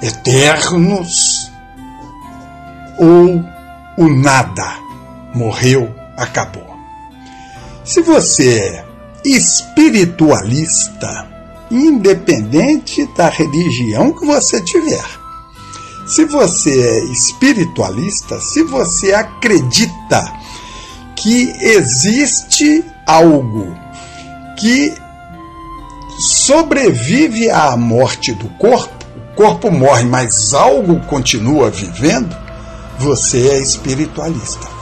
Eternos? 0.00 1.50
Ou 3.00 3.44
o 3.98 4.08
nada? 4.08 4.87
Morreu, 5.34 5.94
acabou. 6.16 6.76
Se 7.84 8.00
você 8.02 8.58
é 8.58 8.84
espiritualista, 9.24 11.26
independente 11.70 13.06
da 13.16 13.28
religião 13.28 14.12
que 14.12 14.26
você 14.26 14.60
tiver, 14.62 15.04
se 16.06 16.24
você 16.24 16.70
é 16.70 17.04
espiritualista, 17.12 18.40
se 18.40 18.62
você 18.62 19.12
acredita 19.12 20.32
que 21.14 21.54
existe 21.60 22.82
algo 23.06 23.76
que 24.58 24.94
sobrevive 26.18 27.50
à 27.50 27.76
morte 27.76 28.32
do 28.32 28.48
corpo, 28.50 28.96
o 29.14 29.36
corpo 29.36 29.70
morre, 29.70 30.04
mas 30.04 30.54
algo 30.54 31.00
continua 31.06 31.70
vivendo, 31.70 32.34
você 32.98 33.48
é 33.48 33.60
espiritualista. 33.60 34.77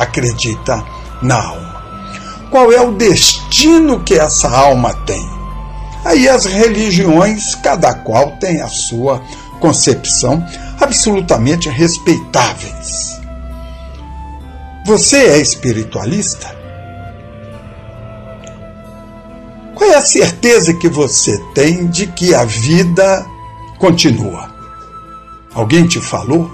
Acredita 0.00 0.84
na 1.22 1.36
alma 1.36 1.70
qual 2.50 2.72
é 2.72 2.80
o 2.80 2.92
destino 2.92 4.00
que 4.00 4.14
essa 4.14 4.50
alma 4.50 4.92
tem. 5.06 5.24
Aí 6.04 6.28
as 6.28 6.44
religiões, 6.44 7.54
cada 7.54 7.94
qual 7.94 8.32
tem 8.32 8.60
a 8.60 8.68
sua 8.68 9.22
concepção, 9.60 10.44
absolutamente 10.80 11.68
respeitáveis. 11.68 13.20
Você 14.84 15.16
é 15.16 15.38
espiritualista? 15.38 16.58
Qual 19.74 19.90
é 19.90 19.96
a 19.96 20.04
certeza 20.04 20.74
que 20.74 20.88
você 20.88 21.38
tem 21.54 21.86
de 21.86 22.06
que 22.06 22.34
a 22.34 22.44
vida 22.44 23.24
continua? 23.78 24.50
Alguém 25.54 25.86
te 25.86 26.00
falou? 26.00 26.50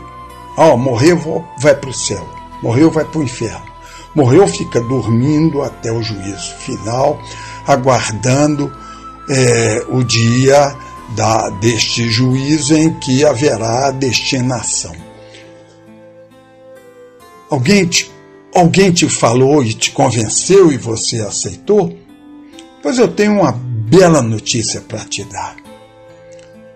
Ó, 0.57 0.75
oh, 0.75 0.77
morreu, 0.77 1.45
vai 1.59 1.75
para 1.75 1.91
o 1.91 1.95
céu. 1.95 2.36
Morreu, 2.63 2.91
vai 2.91 3.05
para 3.05 3.21
o 3.21 3.23
inferno. 3.23 3.77
Morreu, 4.15 4.47
fica 4.49 4.81
dormindo 4.81 5.63
até 5.63 5.93
o 5.93 6.03
juízo 6.03 6.55
final, 6.57 7.21
aguardando 7.67 8.73
é, 9.29 9.85
o 9.91 10.03
dia 10.03 10.75
da, 11.15 11.51
deste 11.51 12.09
juízo 12.09 12.75
em 12.75 12.99
que 12.99 13.25
haverá 13.25 13.89
a 13.89 13.91
destinação. 13.91 14.95
Alguém 17.51 17.87
te, 17.87 18.11
alguém 18.55 18.91
te 18.91 19.09
falou 19.09 19.63
e 19.63 19.75
te 19.75 19.91
convenceu 19.91 20.73
e 20.73 20.79
você 20.79 21.21
aceitou? 21.21 21.97
Pois 22.83 22.99
eu 22.99 23.09
tenho 23.09 23.41
uma 23.41 23.53
bela 23.53 24.23
notícia 24.23 24.81
para 24.81 25.05
te 25.05 25.25
dar. 25.25 25.57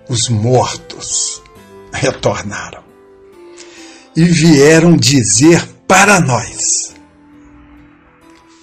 Os 0.09 0.29
mortos 0.29 1.43
retornaram 1.93 2.90
e 4.17 4.25
vieram 4.25 4.97
dizer 4.97 5.65
para 5.87 6.19
nós 6.21 6.95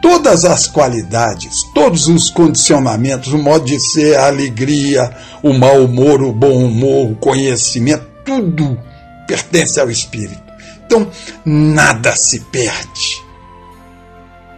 todas 0.02 0.44
as 0.44 0.66
qualidades, 0.66 1.62
todos 1.72 2.08
os 2.08 2.28
condicionamentos, 2.30 3.32
o 3.32 3.38
modo 3.38 3.64
de 3.64 3.78
ser, 3.78 4.16
a 4.16 4.26
alegria, 4.26 5.16
o 5.42 5.52
mau 5.52 5.84
humor, 5.84 6.22
o 6.22 6.32
bom 6.32 6.64
humor, 6.64 7.12
o 7.12 7.16
conhecimento, 7.16 8.06
tudo 8.24 8.78
pertence 9.26 9.80
ao 9.80 9.90
espírito. 9.90 10.42
Então, 10.84 11.08
nada 11.44 12.16
se 12.16 12.40
perde 12.40 13.22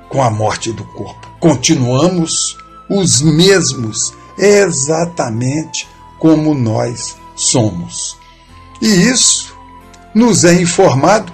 com 0.09 0.23
a 0.23 0.31
morte 0.31 0.73
do 0.73 0.85
corpo 0.85 1.30
continuamos 1.41 2.57
os 2.89 3.23
mesmos, 3.23 4.13
exatamente 4.39 5.89
como 6.19 6.55
nós 6.55 7.17
somos. 7.35 8.17
E 8.81 8.87
isso 8.87 9.55
nos 10.15 10.45
é 10.45 10.61
informado 10.61 11.33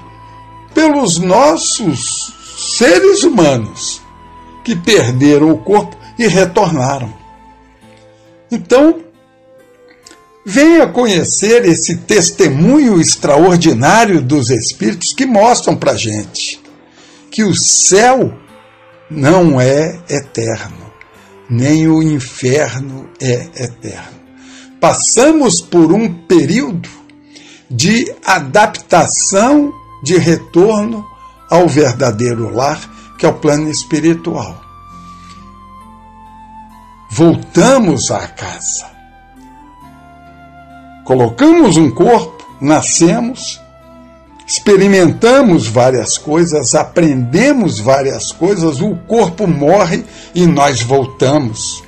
pelos 0.73 1.19
nossos 1.19 2.33
seres 2.79 3.25
humanos 3.25 4.01
que 4.65 4.77
perderam 4.77 5.51
o 5.51 5.59
corpo 5.59 5.97
e 6.19 6.27
retornaram. 6.27 7.13
Então, 8.51 9.01
venha 10.45 10.87
conhecer 10.87 11.65
esse 11.65 11.97
testemunho 11.99 13.01
extraordinário 13.01 14.23
dos 14.23 14.51
Espíritos 14.51 15.13
que 15.13 15.27
mostram 15.27 15.75
para 15.77 15.97
gente 15.97 16.61
que 17.31 17.43
o 17.43 17.55
céu 17.55 18.33
não 19.11 19.61
é 19.61 20.01
eterno, 20.09 20.93
nem 21.49 21.89
o 21.89 22.03
inferno 22.03 23.09
é 23.21 23.49
eterno. 23.65 24.17
Passamos 24.81 25.61
por 25.61 25.93
um 25.93 26.13
período 26.13 26.89
de 27.71 28.15
adaptação, 28.25 29.73
de 30.03 30.17
retorno 30.19 31.05
ao 31.51 31.67
verdadeiro 31.69 32.55
lar, 32.55 32.81
que 33.19 33.27
é 33.27 33.29
o 33.29 33.35
plano 33.35 33.71
espiritual. 33.71 34.61
Voltamos 37.11 38.11
à 38.11 38.27
casa. 38.27 38.91
Colocamos 41.05 41.77
um 41.77 41.91
corpo, 41.91 42.45
nascemos, 42.61 43.61
experimentamos 44.47 45.67
várias 45.67 46.17
coisas, 46.17 46.75
aprendemos 46.75 47.81
várias 47.81 48.31
coisas, 48.31 48.81
o 48.81 48.97
corpo 49.09 49.47
morre 49.47 50.05
e 50.35 50.47
nós 50.47 50.83
voltamos 50.83 51.83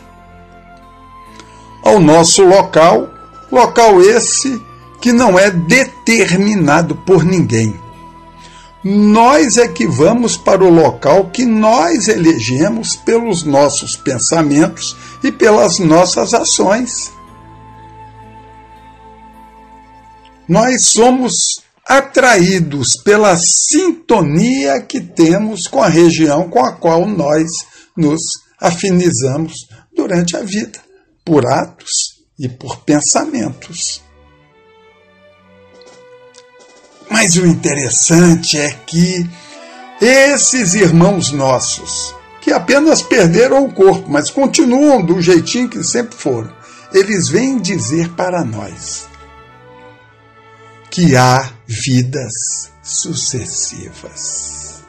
ao 1.85 2.01
nosso 2.01 2.44
local 2.44 3.18
Local 3.51 4.03
esse 4.03 4.62
que 5.01 5.12
não 5.12 5.38
é 5.38 5.51
determinado 5.51 6.94
por 6.94 7.25
ninguém. 7.25 7.75
Nós 8.85 9.57
é 9.57 9.66
que 9.66 9.87
vamos 9.87 10.37
para 10.37 10.62
o 10.62 10.71
local 10.71 11.31
que 11.31 11.44
nós 11.44 12.09
elegemos 12.09 12.94
pelos 12.94 13.42
nossos 13.42 13.97
pensamentos 13.97 14.97
e 15.23 15.33
pelas 15.33 15.79
nossas 15.79 16.35
ações. 16.35 17.11
Nós 20.47 20.87
somos 20.87 21.62
atraídos 21.88 22.92
pela 23.03 23.35
sintonia 23.38 24.83
que 24.83 25.01
temos 25.01 25.66
com 25.66 25.83
a 25.83 25.88
região 25.88 26.51
com 26.51 26.62
a 26.62 26.72
qual 26.72 27.07
nós 27.07 27.48
nos 27.96 28.20
afinizamos 28.61 29.66
durante 29.96 30.37
a 30.37 30.40
vida, 30.40 30.79
por 31.24 31.46
atos 31.46 31.90
e 32.38 32.46
por 32.46 32.81
pensamentos. 32.81 34.03
Mas 37.11 37.37
o 37.37 37.46
interessante 37.46 38.59
é 38.59 38.70
que 38.87 39.27
esses 39.98 40.74
irmãos 40.74 41.33
nossos, 41.33 42.14
que 42.42 42.53
apenas 42.53 43.01
perderam 43.01 43.64
o 43.64 43.72
corpo, 43.72 44.11
mas 44.11 44.31
continuam 44.31 45.03
do 45.03 45.22
jeitinho 45.22 45.70
que 45.70 45.83
sempre 45.83 46.14
foram, 46.14 46.53
eles 46.92 47.29
vêm 47.29 47.59
dizer 47.59 48.11
para 48.11 48.44
nós 48.44 49.08
que 50.90 51.16
há 51.16 51.51
vidas 51.66 52.70
sucessivas. 52.83 54.83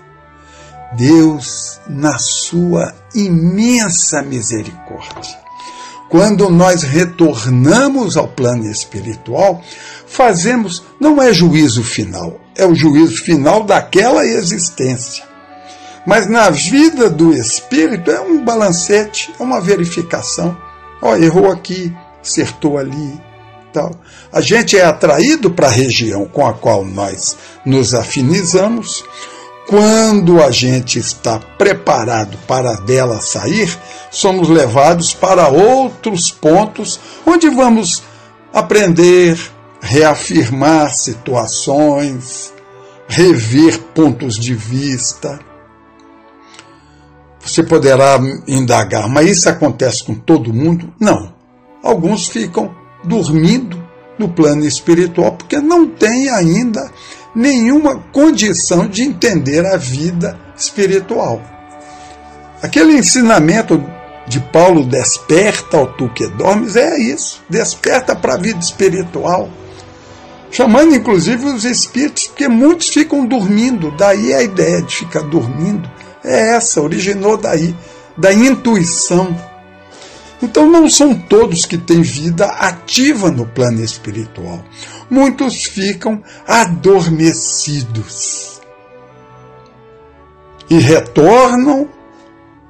Deus, 0.98 1.80
na 1.88 2.18
sua 2.18 2.96
imensa 3.14 4.22
misericórdia, 4.22 5.38
quando 6.10 6.50
nós 6.50 6.82
retornamos 6.82 8.18
ao 8.18 8.28
plano 8.28 8.66
espiritual, 8.66 9.62
fazemos, 10.08 10.84
não 11.00 11.22
é 11.22 11.32
juízo 11.32 11.84
final, 11.84 12.40
é 12.56 12.66
o 12.66 12.74
juízo 12.74 13.24
final 13.24 13.64
daquela 13.64 14.26
existência. 14.26 15.24
Mas 16.08 16.28
na 16.28 16.50
vida 16.50 17.10
do 17.10 17.34
espírito 17.34 18.10
é 18.10 18.20
um 18.20 18.44
balancete, 18.44 19.32
é 19.40 19.44
uma 19.44 19.62
verificação. 19.62 20.58
Ó, 21.02 21.16
errou 21.16 21.52
aqui, 21.52 21.96
acertou 22.20 22.80
ali, 22.80 23.22
tal. 23.74 23.92
A 24.32 24.42
gente 24.42 24.78
é 24.78 24.86
atraído 24.86 25.52
para 25.52 25.68
a 25.68 25.72
região 25.72 26.26
com 26.26 26.46
a 26.46 26.54
qual 26.54 26.86
nós 26.86 27.38
nos 27.66 27.94
afinizamos. 27.94 29.04
Quando 29.68 30.42
a 30.42 30.50
gente 30.50 30.98
está 30.98 31.40
preparado 31.40 32.38
para 32.48 32.76
dela 32.78 33.22
sair, 33.22 33.78
somos 34.10 34.50
levados 34.50 35.14
para 35.14 35.48
outros 35.48 36.32
pontos 36.32 37.00
onde 37.26 37.50
vamos 37.50 38.02
aprender, 38.52 39.40
reafirmar 39.80 40.94
situações, 40.94 42.52
rever 43.08 43.80
pontos 43.94 44.40
de 44.40 44.56
vista. 44.56 45.40
Você 47.40 47.64
poderá 47.64 48.20
indagar, 48.48 49.08
mas 49.08 49.30
isso 49.30 49.50
acontece 49.50 50.04
com 50.04 50.14
todo 50.14 50.54
mundo? 50.54 50.94
Não. 51.00 51.34
Alguns 51.84 52.28
ficam 52.28 52.76
dormindo 53.04 53.82
no 54.18 54.30
plano 54.30 54.66
espiritual 54.66 55.32
porque 55.32 55.60
não 55.60 55.88
tem 55.88 56.30
ainda 56.30 56.92
nenhuma 57.34 57.98
condição 58.12 58.88
de 58.88 59.04
entender 59.04 59.66
a 59.66 59.78
vida 59.78 60.38
espiritual. 60.58 61.42
Aquele 62.62 62.98
ensinamento 62.98 63.82
de 64.28 64.40
Paulo, 64.40 64.86
desperta 64.86 65.78
ao 65.78 65.88
tu 65.88 66.10
que 66.10 66.28
dormes, 66.28 66.76
é 66.76 67.00
isso, 67.00 67.42
desperta 67.50 68.16
para 68.16 68.36
a 68.36 68.38
vida 68.38 68.60
espiritual. 68.60 69.50
Chamando 70.52 70.96
inclusive 70.96 71.46
os 71.46 71.64
espíritos, 71.64 72.28
porque 72.28 72.48
muitos 72.48 72.90
ficam 72.90 73.26
dormindo, 73.26 73.92
daí 73.92 74.34
a 74.34 74.42
ideia 74.42 74.82
de 74.82 74.96
ficar 74.96 75.22
dormindo 75.22 75.90
é 76.24 76.56
essa, 76.56 76.82
originou 76.82 77.38
daí, 77.38 77.74
da 78.18 78.34
intuição 78.34 79.36
então 80.42 80.70
não 80.70 80.90
são 80.90 81.14
todos 81.14 81.66
que 81.66 81.78
têm 81.78 82.02
vida 82.02 82.46
ativa 82.46 83.30
no 83.30 83.46
plano 83.46 83.84
espiritual. 83.84 84.64
Muitos 85.10 85.64
ficam 85.66 86.24
adormecidos 86.48 87.90
e 90.70 90.78
retornam 90.78 91.90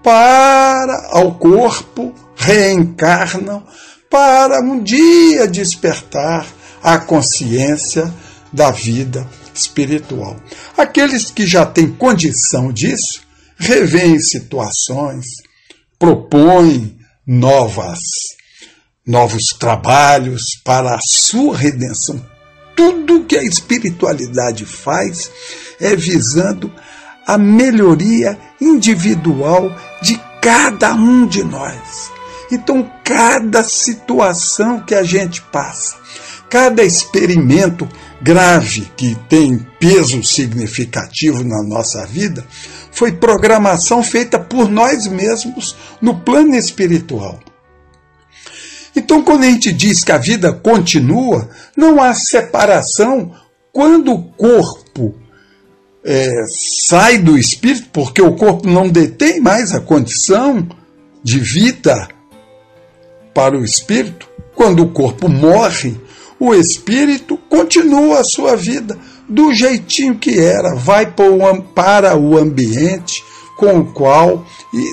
para 0.02 1.10
ao 1.12 1.36
corpo, 1.36 2.14
reencarnam 2.36 3.64
para 4.10 4.62
um 4.62 4.82
dia 4.82 5.48
despertar 5.48 6.48
a 6.82 6.98
consciência 6.98 8.12
da 8.52 8.72
vida 8.72 9.30
espiritual. 9.54 10.36
Aqueles 10.78 11.30
que 11.30 11.46
já 11.46 11.66
têm 11.66 11.92
condição 11.92 12.72
disso, 12.72 13.22
revêem 13.58 14.20
situações, 14.20 15.26
propõem 16.00 16.99
novas, 17.32 18.00
novos 19.06 19.50
trabalhos 19.50 20.42
para 20.66 20.96
a 20.96 21.00
sua 21.00 21.56
redenção. 21.56 22.26
Tudo 22.76 23.24
que 23.26 23.38
a 23.38 23.44
espiritualidade 23.44 24.66
faz 24.66 25.30
é 25.80 25.96
visando 25.96 26.74
a 27.28 27.38
melhoria 27.38 28.36
individual 28.60 29.70
de 30.02 30.20
cada 30.42 30.96
um 30.96 31.28
de 31.28 31.44
nós. 31.44 32.10
Então, 32.52 32.92
cada 33.04 33.64
situação 33.64 34.80
que 34.80 34.96
a 34.96 35.04
gente 35.04 35.40
passa, 35.52 35.98
cada 36.50 36.84
experimento 36.84 37.88
grave 38.20 38.92
que 38.98 39.16
tem 39.30 39.60
peso 39.80 40.24
significativo 40.24 41.44
na 41.44 41.62
nossa 41.62 42.08
vida, 42.08 42.44
foi 43.00 43.14
programação 43.14 44.04
feita 44.04 44.38
por 44.38 44.70
nós 44.70 45.08
mesmos 45.08 45.74
no 46.02 46.20
plano 46.20 46.54
espiritual. 46.54 47.40
Então, 48.94 49.24
quando 49.24 49.44
a 49.44 49.46
gente 49.46 49.72
diz 49.72 50.04
que 50.04 50.12
a 50.12 50.18
vida 50.18 50.52
continua, 50.52 51.50
não 51.78 52.04
há 52.04 52.14
separação 52.14 53.34
quando 53.72 54.12
o 54.12 54.22
corpo 54.34 55.16
é, 56.04 56.44
sai 56.50 57.20
do 57.20 57.38
espírito, 57.38 57.88
porque 57.94 58.22
o 58.22 58.36
corpo 58.36 58.68
não 58.68 58.90
detém 58.90 59.40
mais 59.40 59.74
a 59.74 59.80
condição 59.80 60.68
de 61.24 61.40
vida 61.40 62.10
para 63.34 63.58
o 63.58 63.64
espírito. 63.64 64.28
Quando 64.54 64.84
o 64.84 64.92
corpo 64.92 65.30
morre, 65.30 65.98
o 66.38 66.54
espírito 66.54 67.38
continua 67.50 68.20
a 68.20 68.26
sua 68.26 68.58
vida 68.58 69.00
do 69.30 69.54
jeitinho 69.54 70.16
que 70.16 70.40
era, 70.40 70.76
vai 70.76 71.06
para 71.06 72.18
o 72.18 72.38
ambiente 72.38 73.24
com 73.56 73.80
o 73.80 73.86
qual 73.86 74.44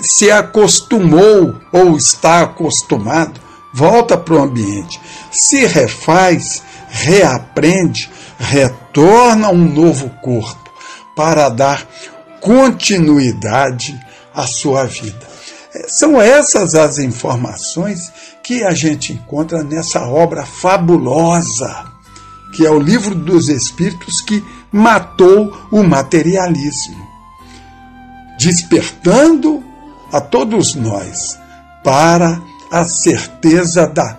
se 0.03 0.31
acostumou 0.31 1.55
ou 1.72 1.96
está 1.96 2.42
acostumado, 2.42 3.40
volta 3.72 4.16
para 4.16 4.35
o 4.35 4.42
ambiente, 4.42 5.01
se 5.31 5.64
refaz, 5.64 6.62
reaprende, 6.88 8.11
retorna 8.38 9.51
um 9.51 9.72
novo 9.72 10.11
corpo 10.22 10.70
para 11.14 11.49
dar 11.49 11.87
continuidade 12.40 13.99
à 14.35 14.46
sua 14.46 14.85
vida. 14.85 15.27
É, 15.75 15.88
são 15.88 16.20
essas 16.20 16.75
as 16.75 16.99
informações 16.99 18.12
que 18.42 18.62
a 18.62 18.72
gente 18.72 19.12
encontra 19.12 19.62
nessa 19.62 20.07
obra 20.07 20.44
fabulosa 20.44 21.95
que 22.57 22.64
é 22.64 22.71
o 22.71 22.79
livro 22.79 23.14
dos 23.14 23.51
Espíritos 23.51 24.23
que 24.23 24.42
matou 24.73 25.55
o 25.71 25.83
materialismo, 25.83 27.07
despertando 28.38 29.62
a 30.11 30.21
todos 30.23 30.75
nós 30.75 31.38
para 31.85 32.40
a 32.71 32.85
certeza 32.87 33.87
da 33.87 34.19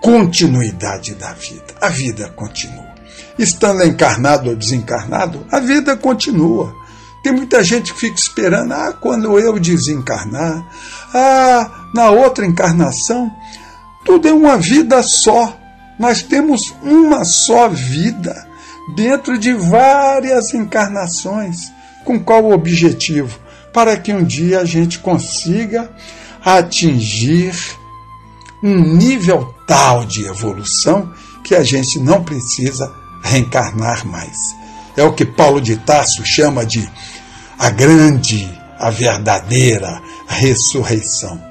continuidade 0.00 1.14
da 1.14 1.32
vida. 1.34 1.74
A 1.80 1.90
vida 1.90 2.28
continua. 2.30 2.94
Estando 3.38 3.84
encarnado 3.84 4.48
ou 4.48 4.56
desencarnado, 4.56 5.46
a 5.50 5.60
vida 5.60 5.94
continua. 5.96 6.74
Tem 7.22 7.32
muita 7.32 7.62
gente 7.62 7.92
que 7.92 8.00
fica 8.00 8.16
esperando, 8.16 8.72
ah, 8.72 8.92
quando 8.98 9.38
eu 9.38 9.58
desencarnar, 9.58 10.64
ah, 11.12 11.70
na 11.94 12.10
outra 12.10 12.46
encarnação, 12.46 13.30
tudo 14.04 14.26
é 14.26 14.32
uma 14.32 14.56
vida 14.56 15.02
só. 15.02 15.63
Nós 15.98 16.22
temos 16.22 16.74
uma 16.82 17.24
só 17.24 17.68
vida 17.68 18.46
dentro 18.94 19.38
de 19.38 19.52
várias 19.54 20.52
encarnações. 20.52 21.72
Com 22.04 22.20
qual 22.20 22.50
objetivo? 22.50 23.38
Para 23.72 23.96
que 23.96 24.12
um 24.12 24.22
dia 24.22 24.60
a 24.60 24.64
gente 24.64 24.98
consiga 24.98 25.90
atingir 26.44 27.54
um 28.62 28.78
nível 28.96 29.54
tal 29.66 30.04
de 30.04 30.26
evolução 30.26 31.12
que 31.42 31.54
a 31.54 31.62
gente 31.62 31.98
não 31.98 32.22
precisa 32.22 32.92
reencarnar 33.22 34.06
mais. 34.06 34.36
É 34.96 35.02
o 35.02 35.12
que 35.12 35.24
Paulo 35.24 35.60
de 35.60 35.76
Tarso 35.76 36.24
chama 36.24 36.64
de 36.64 36.88
a 37.58 37.70
grande, 37.70 38.48
a 38.78 38.90
verdadeira 38.90 40.00
ressurreição. 40.26 41.42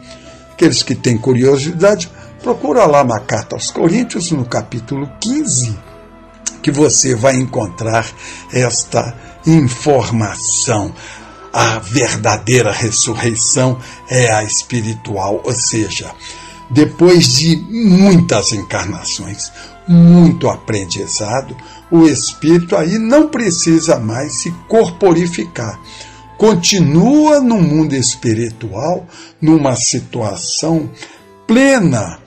Aqueles 0.51 0.83
que 0.83 0.95
têm 0.95 1.17
curiosidade 1.17 2.09
Procura 2.43 2.85
lá 2.85 3.05
na 3.05 3.21
carta 3.21 3.55
aos 3.55 3.71
Coríntios, 3.71 4.29
no 4.31 4.43
capítulo 4.43 5.09
15, 5.21 5.79
que 6.61 6.71
você 6.71 7.15
vai 7.15 7.37
encontrar 7.37 8.05
esta 8.51 9.15
informação. 9.47 10.93
A 11.53 11.79
verdadeira 11.79 12.69
ressurreição 12.69 13.79
é 14.09 14.29
a 14.29 14.43
espiritual, 14.43 15.41
ou 15.41 15.53
seja, 15.53 16.13
depois 16.69 17.37
de 17.37 17.55
muitas 17.55 18.51
encarnações, 18.51 19.49
muito 19.87 20.49
aprendizado, 20.49 21.55
o 21.89 22.05
espírito 22.05 22.75
aí 22.75 22.99
não 22.99 23.29
precisa 23.29 23.97
mais 24.01 24.41
se 24.41 24.51
corporificar. 24.67 25.79
Continua 26.37 27.39
no 27.39 27.61
mundo 27.61 27.95
espiritual, 27.95 29.07
numa 29.41 29.77
situação 29.77 30.89
plena 31.47 32.21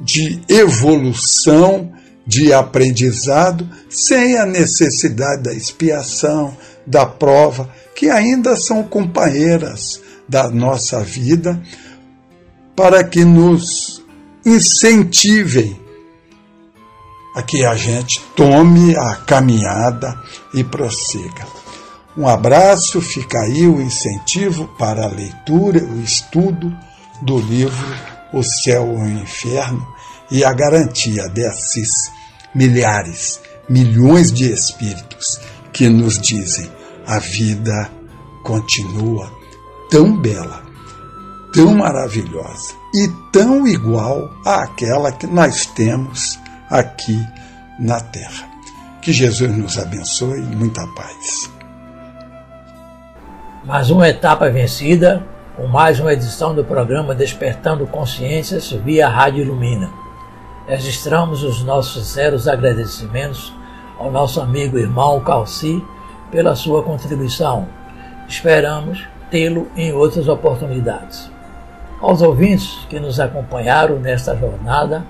de 0.00 0.40
evolução, 0.48 1.92
de 2.26 2.52
aprendizado, 2.52 3.68
sem 3.88 4.38
a 4.38 4.46
necessidade 4.46 5.42
da 5.42 5.52
expiação, 5.52 6.56
da 6.86 7.06
prova, 7.06 7.68
que 7.94 8.10
ainda 8.10 8.56
são 8.56 8.82
companheiras 8.82 10.00
da 10.28 10.50
nossa 10.50 11.00
vida, 11.00 11.60
para 12.74 13.04
que 13.04 13.24
nos 13.24 14.02
incentivem 14.44 15.78
a 17.36 17.42
que 17.42 17.64
a 17.64 17.74
gente 17.74 18.20
tome 18.36 18.96
a 18.96 19.16
caminhada 19.16 20.18
e 20.52 20.62
prossiga. 20.62 21.46
Um 22.16 22.28
abraço, 22.28 23.00
fica 23.00 23.40
aí 23.40 23.66
o 23.66 23.80
incentivo 23.80 24.68
para 24.78 25.04
a 25.04 25.08
leitura, 25.08 25.82
o 25.82 26.00
estudo 26.00 26.72
do 27.22 27.38
livro 27.38 28.13
O 28.34 28.42
Céu 28.42 28.86
e 28.98 29.02
o 29.02 29.22
Inferno 29.22 29.86
e 30.30 30.44
a 30.44 30.52
garantia 30.52 31.28
desses 31.28 32.10
milhares, 32.54 33.40
milhões 33.68 34.32
de 34.32 34.52
espíritos 34.52 35.40
que 35.72 35.88
nos 35.88 36.18
dizem 36.18 36.70
a 37.06 37.18
vida 37.18 37.90
continua 38.42 39.30
tão 39.90 40.20
bela, 40.20 40.62
tão 41.52 41.74
maravilhosa 41.74 42.74
e 42.94 43.08
tão 43.32 43.66
igual 43.66 44.30
àquela 44.44 45.12
que 45.12 45.26
nós 45.26 45.66
temos 45.66 46.38
aqui 46.70 47.18
na 47.78 48.00
terra. 48.00 48.48
Que 49.02 49.12
Jesus 49.12 49.54
nos 49.56 49.78
abençoe 49.78 50.40
muita 50.40 50.86
paz. 50.88 51.50
Mais 53.64 53.90
uma 53.90 54.08
etapa 54.08 54.50
vencida, 54.50 55.26
com 55.56 55.68
mais 55.68 56.00
uma 56.00 56.12
edição 56.12 56.52
do 56.52 56.64
programa 56.64 57.14
Despertando 57.14 57.86
Consciências 57.86 58.72
via 58.72 59.08
Rádio 59.08 59.44
Ilumina. 59.44 59.88
Registramos 60.66 61.44
os 61.44 61.62
nossos 61.62 62.02
sinceros 62.02 62.48
agradecimentos 62.48 63.54
ao 63.96 64.10
nosso 64.10 64.40
amigo 64.40 64.76
irmão 64.76 65.20
Calci 65.20 65.80
pela 66.28 66.56
sua 66.56 66.82
contribuição. 66.82 67.68
Esperamos 68.26 69.06
tê-lo 69.30 69.68
em 69.76 69.92
outras 69.92 70.26
oportunidades. 70.26 71.30
Aos 72.00 72.20
ouvintes 72.20 72.84
que 72.90 72.98
nos 72.98 73.20
acompanharam 73.20 74.00
nesta 74.00 74.36
jornada, 74.36 75.04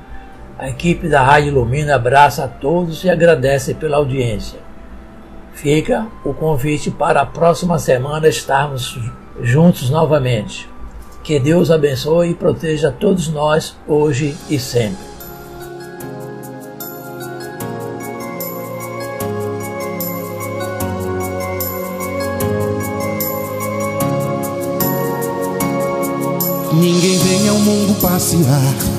a 0.59 0.69
equipe 0.69 1.09
da 1.09 1.23
Rádio 1.23 1.55
Lumina 1.55 1.95
abraça 1.95 2.45
a 2.45 2.49
todos 2.49 3.03
e 3.03 3.09
agradece 3.09 3.73
pela 3.73 3.97
audiência. 3.97 4.61
Fica 5.55 6.07
o 6.23 6.35
convite 6.35 6.91
para 6.91 7.23
a 7.23 7.27
próxima 7.27 7.79
semana 7.79 8.29
estarmos 8.29 9.01
juntos 9.43 9.91
novamente. 9.91 10.69
Que 11.23 11.39
Deus 11.39 11.71
abençoe 11.71 12.31
e 12.31 12.35
proteja 12.35 12.91
todos 12.91 13.29
nós 13.29 13.77
hoje 13.87 14.37
e 14.51 14.59
sempre. 14.59 15.15
Ninguém 26.73 27.19
vem 27.19 27.49
ao 27.49 27.59
mundo 27.59 28.01
passear 28.01 28.95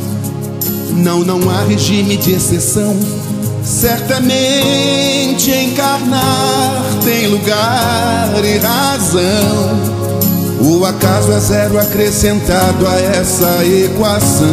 não, 0.96 1.24
não 1.24 1.50
há 1.50 1.62
regime 1.64 2.18
de 2.18 2.34
exceção. 2.34 2.98
Certamente 3.64 5.52
encarnar 5.52 6.84
tem 7.04 7.28
lugar 7.28 8.44
e 8.44 8.58
razão. 8.58 10.05
O 10.68 10.84
acaso 10.84 11.32
é 11.32 11.40
zero 11.40 11.80
acrescentado 11.80 12.88
a 12.88 13.00
essa 13.00 13.64
equação. 13.64 14.48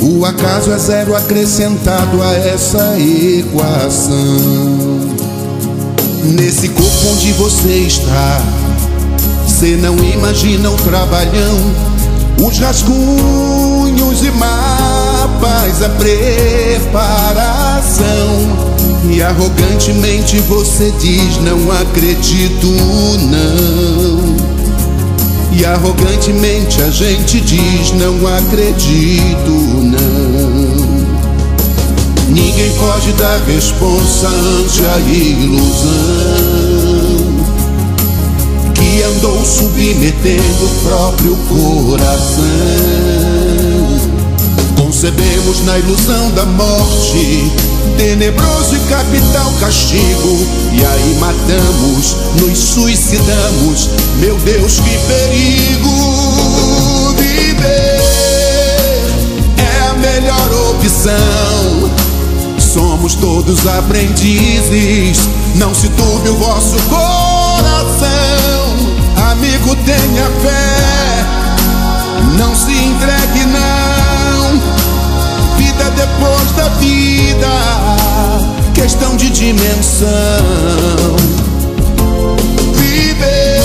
O 0.00 0.24
acaso 0.26 0.72
é 0.72 0.78
zero 0.78 1.14
acrescentado 1.14 2.20
a 2.20 2.32
essa 2.34 2.98
equação. 2.98 4.16
Nesse 6.24 6.68
corpo 6.70 7.06
onde 7.12 7.32
você 7.34 7.86
está, 7.86 8.42
você 9.46 9.76
não 9.76 9.96
imagina 9.96 10.68
o 10.68 10.76
trabalhão 10.78 11.92
os 12.44 12.58
rascunhos 12.58 14.24
e 14.24 14.30
mapas, 14.32 15.82
a 15.82 15.88
preparação. 15.90 17.12
E 19.10 19.22
arrogantemente 19.22 20.38
você 20.40 20.92
diz: 20.98 21.38
Não 21.38 21.70
acredito, 21.70 22.66
não. 23.30 24.36
E 25.52 25.64
arrogantemente 25.64 26.80
a 26.82 26.90
gente 26.90 27.40
diz: 27.40 27.92
Não 27.92 28.26
acredito, 28.26 29.50
não. 29.50 31.02
Ninguém 32.28 32.70
pode 32.78 33.12
dar 33.12 33.40
responsa 33.46 34.28
ante 34.28 34.82
a 34.86 34.98
ilusão 35.12 36.62
que 38.74 39.02
andou 39.02 39.44
submetendo 39.44 40.64
o 40.64 40.68
próprio 40.88 41.36
coração. 41.48 43.21
Concebemos 45.02 45.64
na 45.64 45.76
ilusão 45.80 46.30
da 46.30 46.44
morte, 46.44 47.52
tenebroso 47.96 48.76
e 48.76 48.78
capital 48.88 49.52
castigo, 49.58 50.46
e 50.70 50.84
aí 50.86 51.16
matamos, 51.18 52.16
nos 52.40 52.56
suicidamos. 52.56 53.90
Meu 54.20 54.38
Deus, 54.38 54.78
que 54.78 54.96
perigo! 55.08 55.88
Viver 57.18 58.00
é 59.58 59.90
a 59.90 59.94
melhor 59.94 60.70
opção. 60.70 61.90
Somos 62.60 63.16
todos 63.16 63.66
aprendizes, 63.66 65.18
não 65.56 65.74
se 65.74 65.88
turbe 65.88 66.28
o 66.28 66.36
vosso 66.36 66.76
coração. 66.88 68.12
Amigo, 69.32 69.74
tenha 69.84 70.30
fé, 70.42 71.26
não 72.38 72.54
se 72.54 72.70
entregue, 72.70 73.46
depois 76.02 76.52
da 76.52 76.68
vida, 76.80 77.48
questão 78.74 79.16
de 79.16 79.30
dimensão. 79.30 80.08
Viver 82.74 83.60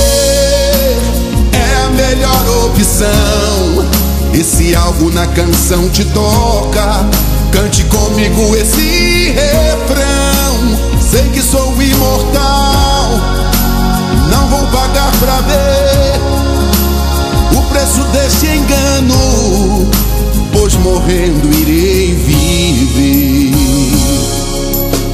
é 1.51 1.85
a 1.85 1.89
melhor 1.89 2.65
opção. 2.65 3.87
E 4.33 4.43
se 4.43 4.75
algo 4.75 5.11
na 5.11 5.25
canção 5.27 5.89
te 5.89 6.05
toca, 6.05 7.05
cante 7.51 7.83
comigo 7.85 8.55
esse 8.55 9.31
refrão. 9.31 10.77
Sei 11.09 11.23
que 11.29 11.41
sou 11.41 11.81
imortal 11.81 13.37
não 14.29 14.47
vou 14.49 14.67
pagar 14.67 15.11
pra 15.19 15.41
ver 15.41 16.19
o 17.57 17.61
preço 17.69 18.03
desse 18.11 18.45
engano, 18.47 19.89
morrendo 20.79 21.51
irei 21.53 22.13
viver. 22.13 23.53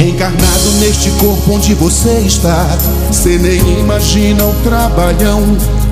Encarnado 0.07 0.71
neste 0.79 1.09
corpo 1.11 1.53
onde 1.53 1.73
você 1.73 2.19
está, 2.19 2.67
cê 3.11 3.37
nem 3.37 3.59
imagina 3.79 4.45
o 4.45 4.53
trabalhão, 4.63 5.41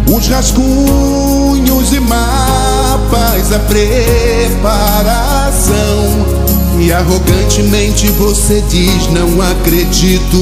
os 0.07 0.27
rascunhos 0.27 1.93
e 1.93 1.99
mapas, 1.99 3.51
a 3.53 3.59
preparação. 3.59 4.61
E 6.79 6.91
arrogantemente 6.91 8.07
você 8.11 8.61
diz: 8.69 9.07
Não 9.11 9.41
acredito, 9.41 10.37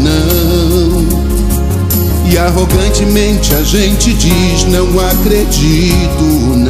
não. 0.00 1.24
E 2.30 2.38
arrogantemente 2.38 3.54
a 3.54 3.62
gente 3.62 4.14
diz: 4.14 4.64
Não 4.64 4.98
acredito, 4.98 6.24
não. 6.56 6.63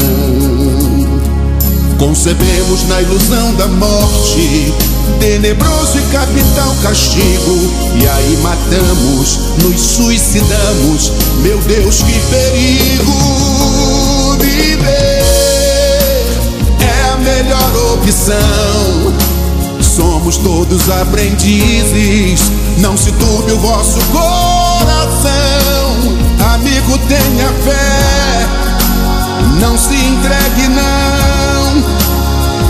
Concebemos 2.05 2.87
na 2.87 3.01
ilusão 3.01 3.55
da 3.55 3.67
morte, 3.67 4.75
tenebroso 5.19 5.99
e 5.99 6.03
capital 6.13 6.77
castigo. 6.83 7.73
E 7.99 8.07
aí 8.07 8.37
matamos, 8.43 9.39
nos 9.63 9.81
suicidamos. 9.81 11.11
Meu 11.43 11.59
Deus, 11.63 12.03
que 12.03 12.21
perigo! 12.29 13.11
Viver 14.39 15.25
melhor 17.25 17.95
opção. 17.95 19.15
Somos 19.81 20.37
todos 20.37 20.91
aprendizes, 20.91 22.53
não 22.81 22.99
se 22.99 23.13
turbe 23.13 23.53
o 23.53 23.59
vosso 23.59 23.99
coração. 24.13 25.33
Amigo, 26.53 26.99
tenha 27.09 27.51
fé, 27.65 28.47
não 29.59 29.79
se 29.79 29.95
entregue, 29.95 30.69
não. 30.69 31.34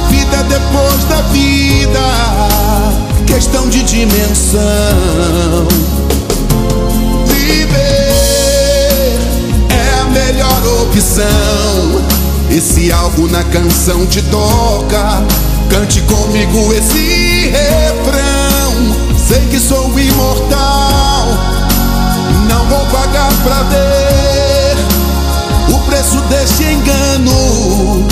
Vida 0.09 0.43
depois 0.45 1.05
da 1.05 1.23
vida, 1.33 2.01
questão 3.27 3.69
de 3.69 3.83
dimensão. 3.83 4.61
Viver 7.27 9.19
é 9.69 10.01
a 10.01 10.05
melhor 10.07 10.83
opção. 10.83 12.05
E 12.51 12.61
se 12.61 12.93
algo 12.93 13.29
na 13.29 13.43
canção 13.45 14.07
te 14.07 14.23
toca, 14.23 15.23
cante 15.69 16.01
comigo 16.03 16.73
esse 16.73 17.51
refrão. 17.51 18.35
Sei 19.27 19.41
que 19.51 19.59
sou 19.59 19.99
imortal, 19.99 21.27
não 22.49 22.67
vou 22.69 22.87
pagar 22.87 23.33
pra 23.43 23.63
ver 23.65 24.77
o 25.75 25.79
preço 25.87 26.21
desse 26.29 26.63
engano, 26.63 28.07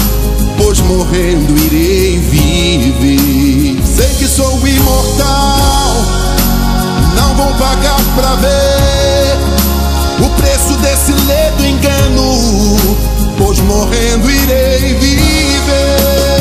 pois 0.72 0.80
morrendo 0.80 1.54
irei 1.66 2.18
viver. 2.18 3.78
Sei 3.84 4.08
que 4.14 4.26
sou 4.26 4.66
imortal, 4.66 5.90
não 7.14 7.36
vou 7.36 7.52
pagar 7.58 8.00
pra 8.16 8.34
ver 8.36 9.36
o 10.24 10.30
preço 10.30 10.74
desse 10.78 11.12
ledo 11.26 11.66
engano 11.66 12.76
pois 13.36 13.60
morrendo 13.60 14.30
irei 14.30 14.94
viver. 14.94 16.31